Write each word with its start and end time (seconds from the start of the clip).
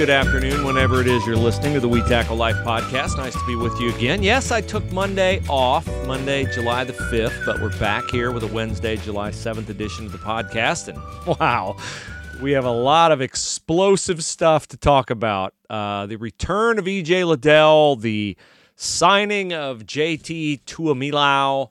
good 0.00 0.08
afternoon, 0.08 0.64
whenever 0.64 1.02
it 1.02 1.06
is 1.06 1.26
you're 1.26 1.36
listening 1.36 1.74
to 1.74 1.80
the 1.80 1.86
We 1.86 2.00
Tackle 2.00 2.34
Life 2.34 2.56
podcast. 2.64 3.18
Nice 3.18 3.34
to 3.34 3.46
be 3.46 3.54
with 3.54 3.78
you 3.78 3.94
again. 3.94 4.22
Yes, 4.22 4.50
I 4.50 4.62
took 4.62 4.90
Monday 4.92 5.42
off, 5.46 5.86
Monday, 6.06 6.50
July 6.54 6.84
the 6.84 6.94
5th, 6.94 7.44
but 7.44 7.60
we're 7.60 7.78
back 7.78 8.04
here 8.10 8.32
with 8.32 8.42
a 8.42 8.46
Wednesday, 8.46 8.96
July 8.96 9.30
7th 9.30 9.68
edition 9.68 10.06
of 10.06 10.12
the 10.12 10.16
podcast. 10.16 10.88
And 10.88 10.96
wow, 11.38 11.76
we 12.40 12.52
have 12.52 12.64
a 12.64 12.70
lot 12.70 13.12
of 13.12 13.20
explosive 13.20 14.24
stuff 14.24 14.66
to 14.68 14.78
talk 14.78 15.10
about. 15.10 15.52
Uh, 15.68 16.06
the 16.06 16.16
return 16.16 16.78
of 16.78 16.86
EJ 16.86 17.26
Liddell, 17.26 17.96
the 17.96 18.38
signing 18.76 19.52
of 19.52 19.80
JT 19.82 20.64
Tuimoloau, 20.64 21.68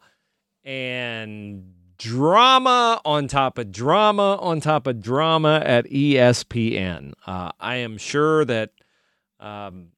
and 0.64 1.74
drama 2.00 3.02
on 3.04 3.28
top 3.28 3.58
of 3.58 3.72
drama 3.72 4.38
on 4.38 4.62
top 4.62 4.88
of 4.88 5.02
drama 5.02 5.62
at 5.64 5.86
ESPN. 5.86 7.12
Uh, 7.28 7.52
I 7.60 7.76
am 7.76 7.98
sure 7.98 8.46
that 8.46 8.72
um, 9.40 9.90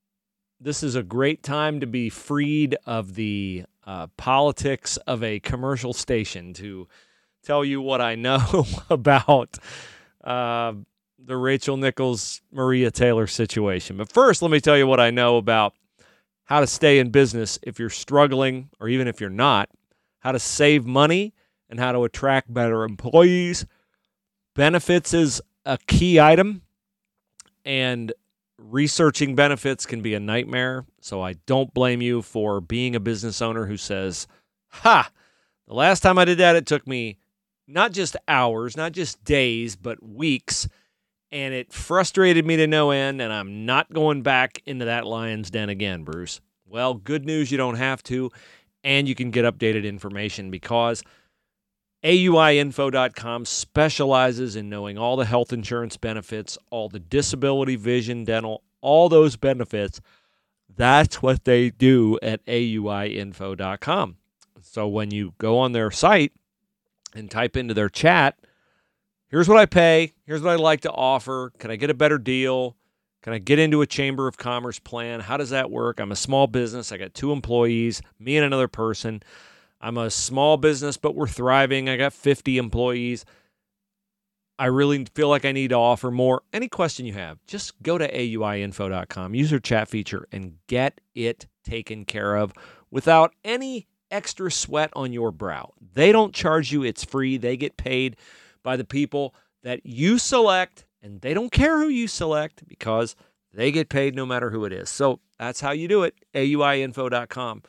this 0.60 0.84
is 0.84 0.96
a 0.96 1.04
great 1.04 1.44
time 1.44 1.80
to 1.80 1.88
be 1.88 2.10
freed 2.10 2.76
of 2.86 3.14
the 3.14 3.64
uh, 3.86 4.08
politics 4.18 4.98
of 4.98 5.24
a 5.24 5.40
commercial 5.40 5.94
station 5.94 6.54
to 6.56 6.88
tell 7.44 7.64
you 7.64 7.82
what 7.82 8.02
I 8.02 8.16
know 8.16 8.66
about 8.90 9.58
uh, 10.24 10.74
the 11.24 11.38
Rachel 11.38 11.78
Nichols 11.78 12.42
Maria 12.52 12.90
Taylor 12.90 13.28
situation. 13.28 13.98
But 13.98 14.12
first, 14.12 14.42
let 14.42 14.50
me 14.50 14.60
tell 14.60 14.78
you 14.78 14.88
what 14.88 15.00
I 15.00 15.12
know 15.12 15.38
about 15.38 15.76
how 16.46 16.62
to 16.62 16.68
stay 16.68 16.98
in 16.98 17.12
business 17.12 17.60
if 17.62 17.78
you're 17.80 17.92
struggling 17.92 18.70
or 18.80 18.90
even 18.90 19.08
if 19.08 19.22
you're 19.22 19.30
not, 19.30 19.70
how 20.20 20.32
to 20.32 20.40
save 20.40 20.86
money 20.86 21.34
and 21.72 21.80
how 21.80 21.94
to 21.94 22.04
attract 22.04 22.54
better 22.54 22.84
employees. 22.84 23.66
Benefits 24.54 25.14
is 25.14 25.42
a 25.66 25.80
key 25.88 26.20
item, 26.20 26.62
and 27.66 28.12
researching 28.60 29.34
benefits 29.36 29.86
can 29.86 30.02
be 30.02 30.14
a 30.14 30.20
nightmare. 30.20 30.86
So 31.00 31.22
I 31.22 31.34
don't 31.48 31.74
blame 31.74 32.02
you 32.02 32.22
for 32.22 32.62
being 32.62 32.96
a 32.96 33.00
business 33.00 33.42
owner 33.42 33.66
who 33.66 33.78
says, 33.78 34.28
Ha, 34.68 35.10
the 35.68 35.74
last 35.74 36.02
time 36.02 36.18
I 36.18 36.26
did 36.26 36.38
that, 36.40 36.56
it 36.58 36.66
took 36.66 36.86
me 36.86 37.18
not 37.68 37.94
just 37.94 38.18
hours, 38.28 38.76
not 38.76 38.92
just 38.92 39.24
days, 39.24 39.76
but 39.78 40.04
weeks. 40.04 40.68
And 41.32 41.54
it 41.54 41.72
frustrated 41.72 42.46
me 42.46 42.58
to 42.58 42.68
no 42.68 42.92
end, 42.92 43.22
and 43.22 43.32
I'm 43.32 43.66
not 43.66 43.92
going 43.94 44.22
back 44.22 44.62
into 44.66 44.84
that 44.86 45.08
lion's 45.08 45.50
den 45.50 45.70
again, 45.70 46.04
Bruce. 46.04 46.42
Well, 46.66 46.94
good 46.94 47.26
news, 47.26 47.52
you 47.52 47.58
don't 47.58 47.76
have 47.76 48.04
to, 48.04 48.32
and 48.84 49.08
you 49.08 49.16
can 49.16 49.32
get 49.32 49.46
updated 49.46 49.86
information 49.86 50.52
because 50.52 51.04
AUIinfo.com 52.04 53.46
specializes 53.46 54.56
in 54.56 54.70
knowing 54.70 54.98
all 54.98 55.16
the 55.16 55.26
health 55.26 55.54
insurance 55.54 55.98
benefits, 55.98 56.58
all 56.72 56.90
the 56.90 57.00
disability, 57.00 57.76
vision, 57.76 58.24
dental, 58.24 58.64
all 58.82 59.08
those 59.08 59.36
benefits. 59.36 60.02
That's 60.76 61.22
what 61.22 61.46
they 61.46 61.70
do 61.70 62.18
at 62.24 62.44
AUIinfo.com. 62.46 64.18
So 64.62 64.88
when 64.88 65.12
you 65.12 65.34
go 65.38 65.60
on 65.60 65.74
their 65.74 65.92
site 65.92 66.34
and 67.14 67.30
type 67.30 67.56
into 67.56 67.74
their 67.74 67.90
chat, 67.90 68.40
here's 69.28 69.48
what 69.48 69.58
I 69.58 69.66
pay, 69.66 70.14
here's 70.26 70.42
what 70.42 70.54
I'd 70.54 70.60
like 70.60 70.82
to 70.82 70.92
offer. 70.92 71.52
Can 71.60 71.70
I 71.70 71.76
get 71.76 71.90
a 71.90 71.96
better 71.96 72.18
deal? 72.18 72.78
Can 73.22 73.34
I 73.34 73.38
get 73.38 73.60
into 73.60 73.82
a 73.82 73.88
Chamber 73.88 74.28
of 74.28 74.38
Commerce 74.38 74.80
plan? 74.80 75.20
How 75.20 75.38
does 75.38 75.52
that 75.52 75.70
work? 75.70 76.00
I'm 76.00 76.12
a 76.12 76.16
small 76.16 76.48
business. 76.48 76.92
I 76.92 76.98
got 76.98 77.14
two 77.14 77.32
employees, 77.32 78.02
me 78.18 78.38
and 78.38 78.46
another 78.46 78.68
person. 78.68 79.22
I'm 79.82 79.98
a 79.98 80.12
small 80.12 80.58
business, 80.58 80.96
but 80.96 81.16
we're 81.16 81.28
thriving. 81.28 81.90
I 81.90 81.98
got 81.98 82.14
50 82.14 82.58
employees. 82.58 83.26
I 84.60 84.68
really 84.68 85.06
feel 85.16 85.28
like 85.28 85.44
I 85.44 85.52
need 85.52 85.70
to 85.70 85.76
offer 85.76 86.12
more. 86.12 86.44
Any 86.54 86.68
question 86.68 87.08
you 87.08 87.14
have, 87.14 87.40
just 87.48 87.82
go 87.82 87.98
to 87.98 88.08
auiinfo.com, 88.12 89.34
use 89.34 89.50
your 89.50 89.60
chat 89.60 89.88
feature, 89.88 90.28
and 90.32 90.58
get 90.68 91.02
it 91.16 91.48
taken 91.64 92.06
care 92.06 92.36
of 92.36 92.54
without 92.92 93.34
any 93.44 93.88
extra 94.12 94.52
sweat 94.52 94.92
on 94.94 95.14
your 95.14 95.32
brow. 95.32 95.74
They 95.94 96.12
don't 96.12 96.34
charge 96.34 96.72
you, 96.72 96.84
it's 96.84 97.04
free. 97.04 97.38
They 97.38 97.58
get 97.58 97.76
paid 97.76 98.18
by 98.62 98.78
the 98.78 98.86
people 98.86 99.34
that 99.64 99.84
you 99.84 100.20
select, 100.20 100.86
and 101.02 101.22
they 101.22 101.34
don't 101.34 101.52
care 101.52 101.80
who 101.80 101.90
you 101.90 102.08
select 102.08 102.68
because 102.68 103.16
they 103.52 103.72
get 103.72 103.90
paid 103.90 104.14
no 104.14 104.28
matter 104.28 104.52
who 104.52 104.66
it 104.66 104.74
is. 104.74 104.92
So 104.92 105.22
that's 105.40 105.62
how 105.62 105.72
you 105.72 105.88
do 105.88 106.04
it. 106.04 106.14
auiinfo.com 106.36 107.64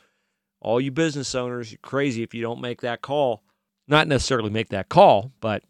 all 0.63 0.81
you 0.81 0.91
business 0.91 1.35
owners, 1.35 1.71
you're 1.71 1.79
crazy 1.81 2.23
if 2.23 2.33
you 2.33 2.41
don't 2.41 2.61
make 2.61 2.81
that 2.81 3.01
call. 3.01 3.43
Not 3.87 4.07
necessarily 4.07 4.49
make 4.49 4.69
that 4.69 4.89
call, 4.89 5.31
but 5.41 5.63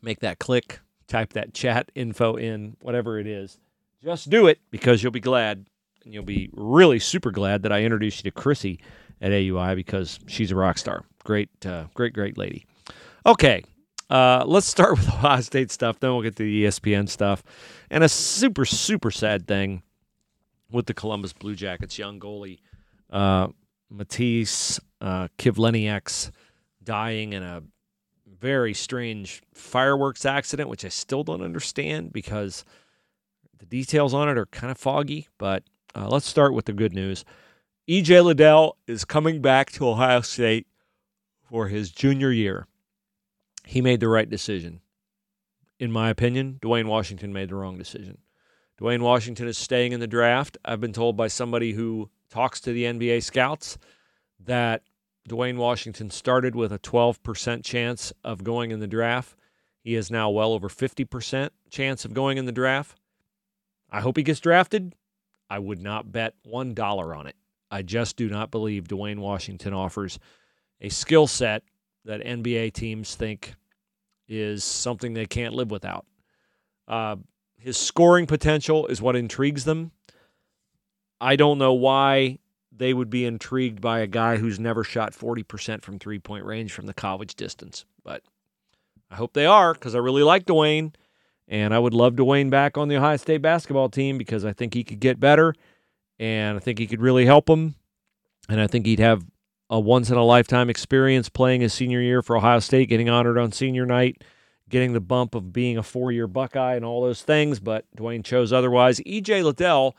make 0.00 0.20
that 0.20 0.38
click, 0.38 0.80
type 1.08 1.32
that 1.32 1.52
chat 1.52 1.90
info 1.94 2.36
in, 2.36 2.76
whatever 2.80 3.18
it 3.18 3.26
is. 3.26 3.58
Just 4.02 4.30
do 4.30 4.46
it 4.46 4.60
because 4.70 5.02
you'll 5.02 5.12
be 5.12 5.20
glad. 5.20 5.66
And 6.04 6.14
you'll 6.14 6.22
be 6.22 6.48
really 6.52 7.00
super 7.00 7.32
glad 7.32 7.64
that 7.64 7.72
I 7.72 7.82
introduced 7.82 8.24
you 8.24 8.30
to 8.30 8.34
Chrissy 8.34 8.78
at 9.20 9.32
AUI 9.32 9.74
because 9.74 10.20
she's 10.28 10.52
a 10.52 10.56
rock 10.56 10.78
star. 10.78 11.04
Great, 11.24 11.48
uh, 11.66 11.86
great, 11.94 12.12
great 12.12 12.38
lady. 12.38 12.64
Okay, 13.26 13.64
uh, 14.08 14.44
let's 14.46 14.68
start 14.68 14.90
with 14.96 15.06
the 15.06 15.12
Ohio 15.12 15.40
State 15.40 15.72
stuff. 15.72 15.98
Then 15.98 16.12
we'll 16.12 16.22
get 16.22 16.36
to 16.36 16.44
the 16.44 16.64
ESPN 16.64 17.08
stuff. 17.08 17.42
And 17.90 18.04
a 18.04 18.08
super, 18.08 18.64
super 18.64 19.10
sad 19.10 19.48
thing 19.48 19.82
with 20.70 20.86
the 20.86 20.94
Columbus 20.94 21.32
Blue 21.32 21.56
Jackets 21.56 21.98
young 21.98 22.20
goalie. 22.20 22.60
Uh, 23.10 23.48
Matiss 23.92 24.80
uh, 25.00 25.28
Kivlenieks 25.38 26.30
dying 26.82 27.32
in 27.32 27.42
a 27.42 27.62
very 28.38 28.74
strange 28.74 29.42
fireworks 29.54 30.24
accident, 30.24 30.68
which 30.68 30.84
I 30.84 30.88
still 30.88 31.24
don't 31.24 31.42
understand 31.42 32.12
because 32.12 32.64
the 33.58 33.66
details 33.66 34.14
on 34.14 34.28
it 34.28 34.38
are 34.38 34.46
kind 34.46 34.70
of 34.70 34.78
foggy. 34.78 35.28
But 35.38 35.64
uh, 35.94 36.08
let's 36.08 36.26
start 36.26 36.54
with 36.54 36.66
the 36.66 36.72
good 36.72 36.92
news. 36.92 37.24
EJ 37.88 38.24
Liddell 38.24 38.76
is 38.86 39.04
coming 39.04 39.40
back 39.40 39.70
to 39.72 39.88
Ohio 39.88 40.20
State 40.20 40.66
for 41.48 41.68
his 41.68 41.90
junior 41.90 42.32
year. 42.32 42.66
He 43.64 43.80
made 43.80 44.00
the 44.00 44.08
right 44.08 44.28
decision. 44.28 44.80
In 45.78 45.92
my 45.92 46.10
opinion, 46.10 46.58
Duane 46.62 46.88
Washington 46.88 47.32
made 47.32 47.50
the 47.50 47.54
wrong 47.54 47.78
decision. 47.78 48.18
Duane 48.78 49.02
Washington 49.02 49.48
is 49.48 49.56
staying 49.56 49.92
in 49.92 50.00
the 50.00 50.06
draft. 50.06 50.58
I've 50.64 50.80
been 50.80 50.92
told 50.92 51.16
by 51.16 51.28
somebody 51.28 51.72
who 51.72 52.10
talks 52.30 52.60
to 52.60 52.72
the 52.72 52.84
NBA 52.84 53.22
scouts 53.22 53.78
that 54.44 54.82
Duane 55.26 55.56
Washington 55.56 56.10
started 56.10 56.54
with 56.54 56.72
a 56.72 56.78
12% 56.78 57.64
chance 57.64 58.12
of 58.22 58.44
going 58.44 58.70
in 58.70 58.80
the 58.80 58.86
draft. 58.86 59.36
He 59.82 59.94
is 59.94 60.10
now 60.10 60.30
well 60.30 60.52
over 60.52 60.68
50% 60.68 61.50
chance 61.70 62.04
of 62.04 62.14
going 62.14 62.38
in 62.38 62.46
the 62.46 62.52
draft. 62.52 63.00
I 63.90 64.00
hope 64.00 64.16
he 64.16 64.22
gets 64.22 64.40
drafted. 64.40 64.94
I 65.48 65.58
would 65.58 65.80
not 65.80 66.10
bet 66.12 66.34
$1 66.46 67.16
on 67.16 67.26
it. 67.26 67.36
I 67.70 67.82
just 67.82 68.16
do 68.16 68.28
not 68.28 68.50
believe 68.50 68.88
Duane 68.88 69.20
Washington 69.20 69.72
offers 69.72 70.18
a 70.80 70.88
skill 70.88 71.26
set 71.26 71.62
that 72.04 72.24
NBA 72.24 72.72
teams 72.72 73.14
think 73.14 73.54
is 74.28 74.64
something 74.64 75.14
they 75.14 75.26
can't 75.26 75.54
live 75.54 75.70
without. 75.70 76.04
Uh, 76.86 77.16
his 77.58 77.76
scoring 77.76 78.26
potential 78.26 78.86
is 78.86 79.02
what 79.02 79.16
intrigues 79.16 79.64
them. 79.64 79.92
I 81.20 81.36
don't 81.36 81.58
know 81.58 81.72
why 81.72 82.38
they 82.72 82.92
would 82.92 83.10
be 83.10 83.24
intrigued 83.24 83.80
by 83.80 84.00
a 84.00 84.06
guy 84.06 84.36
who's 84.36 84.60
never 84.60 84.84
shot 84.84 85.12
40% 85.12 85.82
from 85.82 85.98
three 85.98 86.18
point 86.18 86.44
range 86.44 86.72
from 86.72 86.86
the 86.86 86.94
college 86.94 87.34
distance. 87.34 87.84
But 88.04 88.22
I 89.10 89.16
hope 89.16 89.32
they 89.32 89.46
are 89.46 89.72
because 89.72 89.94
I 89.94 89.98
really 89.98 90.22
like 90.22 90.46
Duane. 90.46 90.92
And 91.48 91.72
I 91.72 91.78
would 91.78 91.94
love 91.94 92.16
Duane 92.16 92.50
back 92.50 92.76
on 92.76 92.88
the 92.88 92.96
Ohio 92.96 93.16
State 93.16 93.40
basketball 93.40 93.88
team 93.88 94.18
because 94.18 94.44
I 94.44 94.52
think 94.52 94.74
he 94.74 94.82
could 94.82 94.98
get 94.98 95.20
better 95.20 95.54
and 96.18 96.56
I 96.56 96.60
think 96.60 96.78
he 96.78 96.88
could 96.88 97.00
really 97.00 97.24
help 97.24 97.46
them. 97.46 97.76
And 98.48 98.60
I 98.60 98.66
think 98.66 98.84
he'd 98.84 98.98
have 98.98 99.24
a 99.70 99.78
once 99.78 100.10
in 100.10 100.16
a 100.16 100.24
lifetime 100.24 100.68
experience 100.68 101.28
playing 101.28 101.60
his 101.60 101.72
senior 101.72 102.00
year 102.00 102.20
for 102.20 102.36
Ohio 102.36 102.58
State, 102.58 102.88
getting 102.88 103.08
honored 103.08 103.38
on 103.38 103.52
senior 103.52 103.86
night, 103.86 104.22
getting 104.68 104.92
the 104.92 105.00
bump 105.00 105.34
of 105.34 105.52
being 105.52 105.78
a 105.78 105.82
four 105.84 106.10
year 106.10 106.26
Buckeye 106.26 106.74
and 106.74 106.84
all 106.84 107.02
those 107.02 107.22
things. 107.22 107.60
But 107.60 107.84
Duane 107.94 108.24
chose 108.24 108.52
otherwise. 108.52 108.98
EJ 109.00 109.44
Liddell 109.44 109.96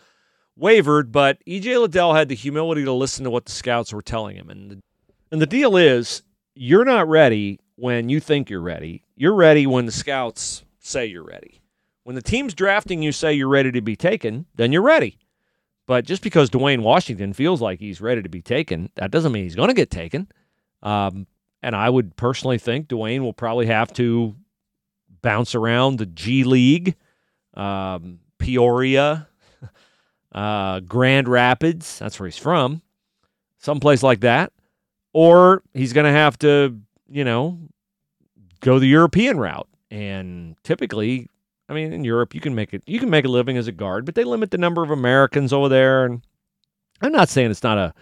wavered, 0.58 1.12
but 1.12 1.38
EJ 1.46 1.80
Liddell 1.80 2.14
had 2.14 2.30
the 2.30 2.36
humility 2.36 2.84
to 2.84 2.92
listen 2.92 3.24
to 3.24 3.30
what 3.30 3.46
the 3.46 3.52
scouts 3.52 3.94
were 3.94 4.02
telling 4.02 4.36
him. 4.36 4.50
And 4.50 4.72
the, 4.72 4.82
and 5.32 5.42
the 5.42 5.46
deal 5.46 5.78
is, 5.78 6.24
you're 6.56 6.86
not 6.86 7.08
ready 7.08 7.60
when 7.76 8.10
you 8.10 8.20
think 8.20 8.50
you're 8.50 8.62
ready. 8.62 9.04
You're 9.16 9.36
ready 9.36 9.68
when 9.68 9.86
the 9.86 9.92
scouts 9.92 10.64
say 10.80 11.06
you're 11.06 11.24
ready. 11.24 11.62
When 12.04 12.16
the 12.16 12.22
team's 12.22 12.54
drafting 12.54 13.02
you 13.04 13.12
say 13.12 13.34
you're 13.34 13.48
ready 13.48 13.72
to 13.72 13.82
be 13.82 13.96
taken, 13.96 14.46
then 14.56 14.72
you're 14.72 14.82
ready. 14.82 15.18
But 15.86 16.06
just 16.06 16.22
because 16.22 16.50
Duane 16.50 16.84
Washington 16.84 17.34
feels 17.34 17.62
like 17.62 17.80
he's 17.80 18.02
ready 18.02 18.22
to 18.22 18.30
be 18.30 18.42
taken, 18.42 18.90
that 18.96 19.12
doesn't 19.12 19.32
mean 19.32 19.44
he's 19.44 19.56
going 19.56 19.70
to 19.70 19.74
get 19.74 19.92
taken. 19.92 20.28
Um, 20.84 21.28
and 21.62 21.76
I 21.76 21.90
would 21.90 22.16
personally 22.16 22.58
think 22.58 22.88
Duane 22.88 23.24
will 23.24 23.34
probably 23.34 23.68
have 23.68 23.92
to 23.94 24.36
bounce 25.22 25.56
around 25.56 25.98
the 25.98 26.06
G 26.06 26.44
League, 26.44 26.96
um, 27.54 28.20
Peoria, 28.38 29.28
uh, 30.38 30.82
Grand 30.82 31.28
Rapids, 31.28 31.98
that's 31.98 32.20
where 32.20 32.28
he's 32.28 32.38
from, 32.38 32.84
someplace 33.58 34.04
like 34.04 34.20
that. 34.20 34.54
Or 35.12 35.64
he's 35.74 35.94
going 35.94 36.06
to 36.06 36.12
have 36.12 36.38
to, 36.40 36.78
you 37.10 37.24
know, 37.24 37.58
go 38.60 38.78
the 38.78 38.86
European 38.86 39.40
route. 39.40 39.68
And 39.90 40.56
typically, 40.64 41.28
I 41.68 41.74
mean, 41.74 41.92
in 41.92 42.04
Europe, 42.04 42.36
you 42.36 42.42
can 42.42 42.54
make 42.54 42.72
it. 42.72 42.84
You 42.86 43.00
can 43.00 43.10
make 43.10 43.26
a 43.26 43.30
living 43.30 43.58
as 43.58 43.68
a 43.68 43.72
guard, 43.72 44.06
but 44.06 44.14
they 44.14 44.24
limit 44.24 44.52
the 44.52 44.60
number 44.60 44.84
of 44.84 44.92
Americans 44.92 45.52
over 45.52 45.70
there. 45.70 46.06
And 46.06 46.22
I'm 47.02 47.12
not 47.12 47.30
saying 47.30 47.50
it's 47.50 47.64
not 47.64 47.80
a 47.80 47.96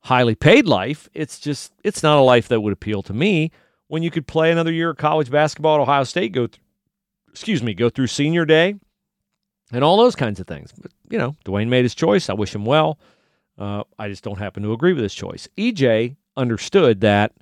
highly 0.00 0.34
paid 0.34 0.66
life. 0.66 1.10
It's 1.12 1.38
just 1.38 1.74
it's 1.84 2.02
not 2.02 2.16
a 2.16 2.22
life 2.22 2.48
that 2.48 2.62
would 2.62 2.72
appeal 2.72 3.02
to 3.02 3.12
me. 3.12 3.50
When 3.88 4.02
you 4.02 4.10
could 4.10 4.26
play 4.26 4.50
another 4.50 4.72
year 4.72 4.90
of 4.90 4.96
college 4.96 5.30
basketball 5.30 5.74
at 5.74 5.80
Ohio 5.82 6.04
State, 6.04 6.32
go 6.32 6.46
through, 6.46 6.64
excuse 7.30 7.62
me, 7.62 7.74
go 7.74 7.90
through 7.90 8.06
senior 8.06 8.46
day, 8.46 8.76
and 9.72 9.84
all 9.84 9.96
those 9.96 10.16
kinds 10.16 10.40
of 10.40 10.46
things. 10.46 10.72
But 10.80 10.92
you 11.10 11.18
know, 11.18 11.36
Duane 11.44 11.70
made 11.70 11.84
his 11.84 11.94
choice. 11.94 12.28
I 12.28 12.34
wish 12.34 12.54
him 12.54 12.64
well. 12.64 12.98
Uh, 13.58 13.82
I 13.98 14.08
just 14.08 14.22
don't 14.22 14.38
happen 14.38 14.62
to 14.62 14.72
agree 14.72 14.92
with 14.92 15.02
his 15.02 15.14
choice. 15.14 15.48
EJ 15.56 16.16
understood 16.36 17.00
that. 17.00 17.32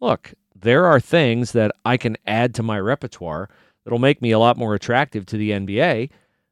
Look, 0.00 0.34
there 0.54 0.84
are 0.86 1.00
things 1.00 1.52
that 1.52 1.72
I 1.84 1.96
can 1.96 2.16
add 2.26 2.54
to 2.56 2.62
my 2.62 2.78
repertoire 2.78 3.48
that'll 3.84 3.98
make 3.98 4.20
me 4.20 4.30
a 4.30 4.38
lot 4.38 4.56
more 4.56 4.74
attractive 4.74 5.26
to 5.26 5.36
the 5.36 5.50
NBA 5.50 6.10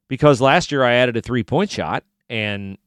because 0.09 0.41
last 0.41 0.73
year 0.73 0.83
I 0.83 0.95
added 0.95 1.17
a 1.17 1.21
three 1.21 1.43
point 1.43 1.71
shot. 1.71 2.05
And 2.31 2.79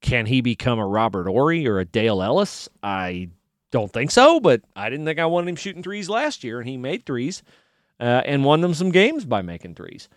can 0.00 0.26
he 0.26 0.40
become 0.40 0.78
a 0.78 0.86
Robert 0.86 1.26
Horry 1.26 1.66
or 1.66 1.78
a 1.78 1.84
Dale 1.84 2.22
Ellis? 2.22 2.68
I 2.82 3.28
don't 3.70 3.92
think 3.92 4.10
so, 4.10 4.40
but 4.40 4.62
I 4.74 4.88
didn't 4.88 5.04
think 5.04 5.18
I 5.18 5.26
wanted 5.26 5.50
him 5.50 5.56
shooting 5.56 5.82
threes 5.82 6.08
last 6.08 6.44
year, 6.44 6.60
and 6.60 6.68
he 6.68 6.76
made 6.76 7.04
threes 7.04 7.42
uh, 8.00 8.22
and 8.24 8.44
won 8.44 8.60
them 8.60 8.74
some 8.74 8.90
games 8.90 9.24
by 9.24 9.42
making 9.42 9.74
threes. 9.74 10.08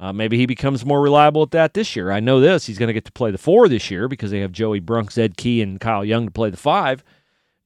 Uh, 0.00 0.12
maybe 0.12 0.36
he 0.36 0.46
becomes 0.46 0.84
more 0.84 1.00
reliable 1.00 1.42
at 1.42 1.52
that 1.52 1.74
this 1.74 1.94
year. 1.94 2.10
I 2.10 2.20
know 2.20 2.40
this. 2.40 2.66
He's 2.66 2.78
going 2.78 2.88
to 2.88 2.92
get 2.92 3.04
to 3.04 3.12
play 3.12 3.30
the 3.30 3.38
four 3.38 3.68
this 3.68 3.90
year 3.90 4.08
because 4.08 4.30
they 4.30 4.40
have 4.40 4.52
Joey 4.52 4.80
Brunk, 4.80 5.12
Zed 5.12 5.36
Key, 5.36 5.62
and 5.62 5.80
Kyle 5.80 6.04
Young 6.04 6.26
to 6.26 6.30
play 6.32 6.50
the 6.50 6.56
five. 6.56 7.04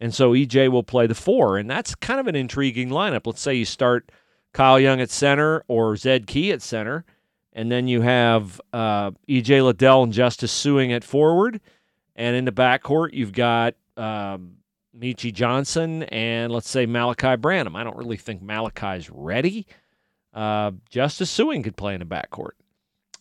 And 0.00 0.14
so 0.14 0.32
EJ 0.32 0.70
will 0.70 0.82
play 0.82 1.06
the 1.06 1.14
four. 1.14 1.56
And 1.56 1.70
that's 1.70 1.94
kind 1.94 2.20
of 2.20 2.26
an 2.26 2.36
intriguing 2.36 2.90
lineup. 2.90 3.26
Let's 3.26 3.40
say 3.40 3.54
you 3.54 3.64
start 3.64 4.12
Kyle 4.52 4.78
Young 4.78 5.00
at 5.00 5.10
center 5.10 5.64
or 5.68 5.96
Zed 5.96 6.26
Key 6.26 6.52
at 6.52 6.62
center, 6.62 7.04
and 7.52 7.72
then 7.72 7.88
you 7.88 8.02
have 8.02 8.60
uh, 8.72 9.12
EJ 9.28 9.64
Liddell 9.64 10.02
and 10.04 10.12
Justice 10.12 10.52
Sueing 10.52 10.94
at 10.94 11.04
forward. 11.04 11.60
And 12.14 12.36
in 12.36 12.44
the 12.44 12.52
backcourt, 12.52 13.12
you've 13.12 13.32
got 13.32 13.74
um, 13.96 14.56
Meechie 14.96 15.32
Johnson 15.32 16.02
and 16.04 16.52
let's 16.52 16.68
say 16.68 16.86
Malachi 16.86 17.36
Branham. 17.36 17.76
I 17.76 17.84
don't 17.84 17.96
really 17.96 18.16
think 18.16 18.42
Malachi's 18.42 19.10
ready. 19.10 19.66
Uh, 20.38 20.70
Justice 20.88 21.36
Sueing 21.36 21.64
could 21.64 21.76
play 21.76 21.94
in 21.94 21.98
the 21.98 22.06
backcourt. 22.06 22.52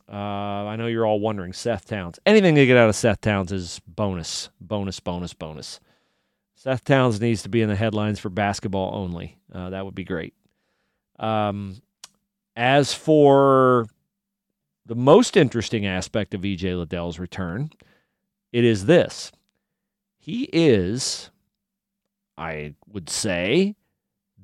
Uh, 0.08 0.68
I 0.68 0.76
know 0.76 0.86
you're 0.86 1.06
all 1.06 1.20
wondering 1.20 1.52
Seth 1.52 1.88
Towns. 1.88 2.20
Anything 2.28 2.54
they 2.54 2.68
get 2.68 2.78
out 2.78 2.90
of 2.90 2.96
Seth 2.96 3.22
Towns 3.22 3.52
is 3.52 3.82
bonus, 3.88 4.50
bonus, 4.62 5.00
bonus, 5.00 5.34
bonus. 5.34 5.80
Seth 6.54 6.84
Towns 6.84 7.20
needs 7.20 7.42
to 7.42 7.50
be 7.50 7.64
in 7.64 7.70
the 7.70 7.76
headlines 7.76 8.20
for 8.20 8.30
basketball 8.30 8.94
only. 8.94 9.40
Uh, 9.52 9.72
that 9.72 9.84
would 9.84 9.96
be 9.96 10.04
great. 10.04 10.36
Um, 11.18 11.82
as 12.56 12.94
for 12.94 13.88
the 14.86 14.96
most 14.96 15.36
interesting 15.36 15.88
aspect 15.88 16.36
of 16.36 16.42
EJ 16.42 16.78
Liddell's 16.78 17.18
return, 17.18 17.72
it 18.52 18.64
is 18.64 18.86
this. 18.86 19.32
He 20.20 20.50
is, 20.54 21.32
I 22.38 22.76
would 22.88 23.10
say, 23.10 23.76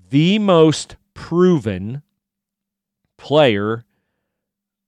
the 0.10 0.40
most 0.40 0.96
proven 1.14 2.02
player 3.24 3.86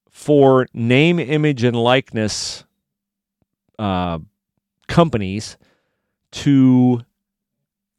for 0.10 0.68
name, 0.74 1.20
image, 1.20 1.64
and 1.64 1.74
likeness 1.74 2.66
uh, 3.80 4.20
companies 4.90 5.56
to 6.32 7.00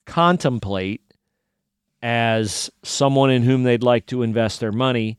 contemplate 0.04 1.00
as 2.02 2.70
someone 2.82 3.30
in 3.30 3.44
whom 3.44 3.62
they'd 3.62 3.82
like 3.82 4.04
to 4.04 4.22
invest 4.22 4.60
their 4.60 4.72
money, 4.72 5.18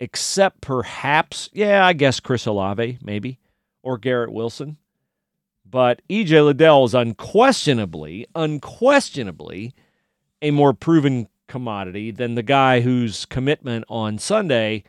except 0.00 0.60
perhaps, 0.60 1.48
yeah, 1.52 1.86
I 1.86 1.92
guess 1.92 2.18
Chris 2.18 2.46
Olave, 2.46 2.98
maybe, 3.00 3.38
or 3.84 3.96
Garrett 3.96 4.32
Wilson. 4.32 4.76
But 5.64 6.02
EJ 6.10 6.44
Liddell 6.44 6.84
is 6.84 6.94
unquestionably, 6.94 8.26
unquestionably 8.34 9.72
a 10.42 10.50
more 10.50 10.74
proven 10.74 11.28
commodity 11.48 12.10
than 12.10 12.34
the 12.34 12.42
guy 12.42 12.80
whose 12.80 13.24
commitment 13.26 13.84
on 13.88 14.18
Sunday 14.18 14.84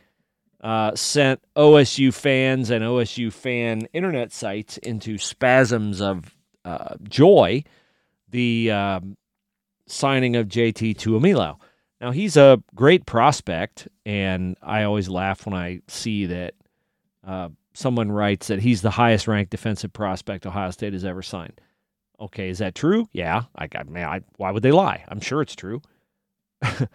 uh, 0.60 0.94
sent 0.94 1.40
OSU 1.56 2.12
fans 2.12 2.70
and 2.70 2.84
OSU 2.84 3.32
fan 3.32 3.86
internet 3.92 4.32
sites 4.32 4.76
into 4.78 5.18
spasms 5.18 6.00
of 6.00 6.34
uh, 6.64 6.96
joy. 7.08 7.62
The 8.30 8.70
um, 8.70 9.16
signing 9.86 10.36
of 10.36 10.48
JT 10.48 10.96
Tuimoloau. 10.96 11.56
Now 12.00 12.10
he's 12.10 12.36
a 12.36 12.62
great 12.74 13.06
prospect, 13.06 13.88
and 14.06 14.56
I 14.62 14.84
always 14.84 15.08
laugh 15.08 15.46
when 15.46 15.54
I 15.54 15.80
see 15.88 16.26
that 16.26 16.54
uh, 17.26 17.48
someone 17.74 18.12
writes 18.12 18.48
that 18.48 18.60
he's 18.60 18.82
the 18.82 18.90
highest 18.90 19.26
ranked 19.26 19.50
defensive 19.50 19.92
prospect 19.92 20.46
Ohio 20.46 20.70
State 20.70 20.92
has 20.92 21.04
ever 21.04 21.22
signed. 21.22 21.60
Okay, 22.20 22.48
is 22.48 22.58
that 22.58 22.74
true? 22.74 23.08
Yeah. 23.12 23.44
I, 23.56 23.68
I 23.74 23.82
mean, 23.84 24.04
I, 24.04 24.20
why 24.36 24.50
would 24.50 24.62
they 24.62 24.72
lie? 24.72 25.04
I'm 25.08 25.20
sure 25.20 25.40
it's 25.40 25.54
true. 25.54 25.80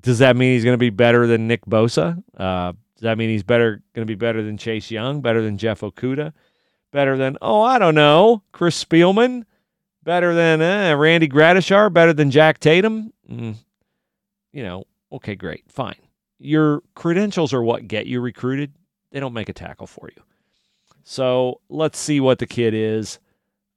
does 0.00 0.18
that 0.18 0.36
mean 0.36 0.54
he's 0.54 0.64
going 0.64 0.74
to 0.74 0.78
be 0.78 0.90
better 0.90 1.26
than 1.26 1.46
Nick 1.46 1.64
Bosa? 1.66 2.22
Uh, 2.36 2.72
does 2.96 3.02
that 3.02 3.18
mean 3.18 3.28
he's 3.28 3.42
better 3.42 3.82
going 3.94 4.06
to 4.06 4.10
be 4.10 4.14
better 4.14 4.42
than 4.42 4.56
Chase 4.56 4.90
Young, 4.90 5.20
better 5.20 5.42
than 5.42 5.58
Jeff 5.58 5.80
Okudah, 5.80 6.32
better 6.92 7.16
than 7.16 7.36
oh 7.42 7.62
I 7.62 7.78
don't 7.78 7.94
know 7.94 8.42
Chris 8.52 8.82
Spielman, 8.82 9.44
better 10.02 10.34
than 10.34 10.62
uh, 10.62 10.96
Randy 10.96 11.28
Gradishar, 11.28 11.92
better 11.92 12.12
than 12.12 12.30
Jack 12.30 12.58
Tatum? 12.58 13.12
Mm, 13.30 13.56
you 14.52 14.62
know, 14.62 14.84
okay, 15.12 15.34
great, 15.34 15.64
fine. 15.68 15.96
Your 16.38 16.82
credentials 16.94 17.52
are 17.52 17.62
what 17.62 17.88
get 17.88 18.06
you 18.06 18.20
recruited. 18.20 18.72
They 19.10 19.20
don't 19.20 19.34
make 19.34 19.48
a 19.48 19.54
tackle 19.54 19.86
for 19.86 20.08
you. 20.14 20.22
So 21.04 21.60
let's 21.68 21.98
see 21.98 22.20
what 22.20 22.38
the 22.38 22.46
kid 22.46 22.74
is. 22.74 23.18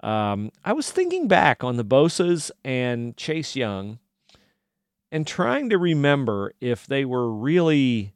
Um, 0.02 0.52
I 0.64 0.74
was 0.74 0.92
thinking 0.92 1.28
back 1.28 1.64
on 1.64 1.76
the 1.76 1.86
Bosas 1.86 2.52
and 2.64 3.16
Chase 3.18 3.56
Young 3.56 4.00
and 5.12 5.26
trying 5.26 5.70
to 5.70 5.78
remember 5.78 6.54
if 6.62 6.86
they 6.86 7.06
were 7.06 7.32
really 7.32 8.14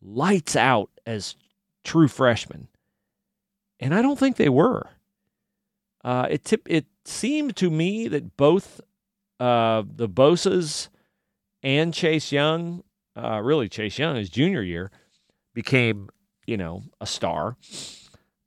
lights 0.00 0.56
out 0.56 0.90
as 1.06 1.36
true 1.84 2.08
freshmen. 2.08 2.68
And 3.80 3.94
I 3.94 4.02
don't 4.02 4.18
think 4.18 4.36
they 4.36 4.48
were. 4.48 4.90
Uh, 6.04 6.26
it 6.30 6.52
it 6.66 6.86
seemed 7.04 7.56
to 7.56 7.70
me 7.70 8.08
that 8.08 8.36
both 8.36 8.80
uh, 9.40 9.82
the 9.84 10.08
Bosas 10.08 10.88
and 11.62 11.94
Chase 11.94 12.32
Young, 12.32 12.82
uh, 13.16 13.40
really 13.42 13.68
Chase 13.68 13.98
Young, 13.98 14.16
his 14.16 14.30
junior 14.30 14.62
year, 14.62 14.90
became 15.54 16.08
you 16.46 16.56
know 16.56 16.82
a 17.00 17.06
star. 17.06 17.56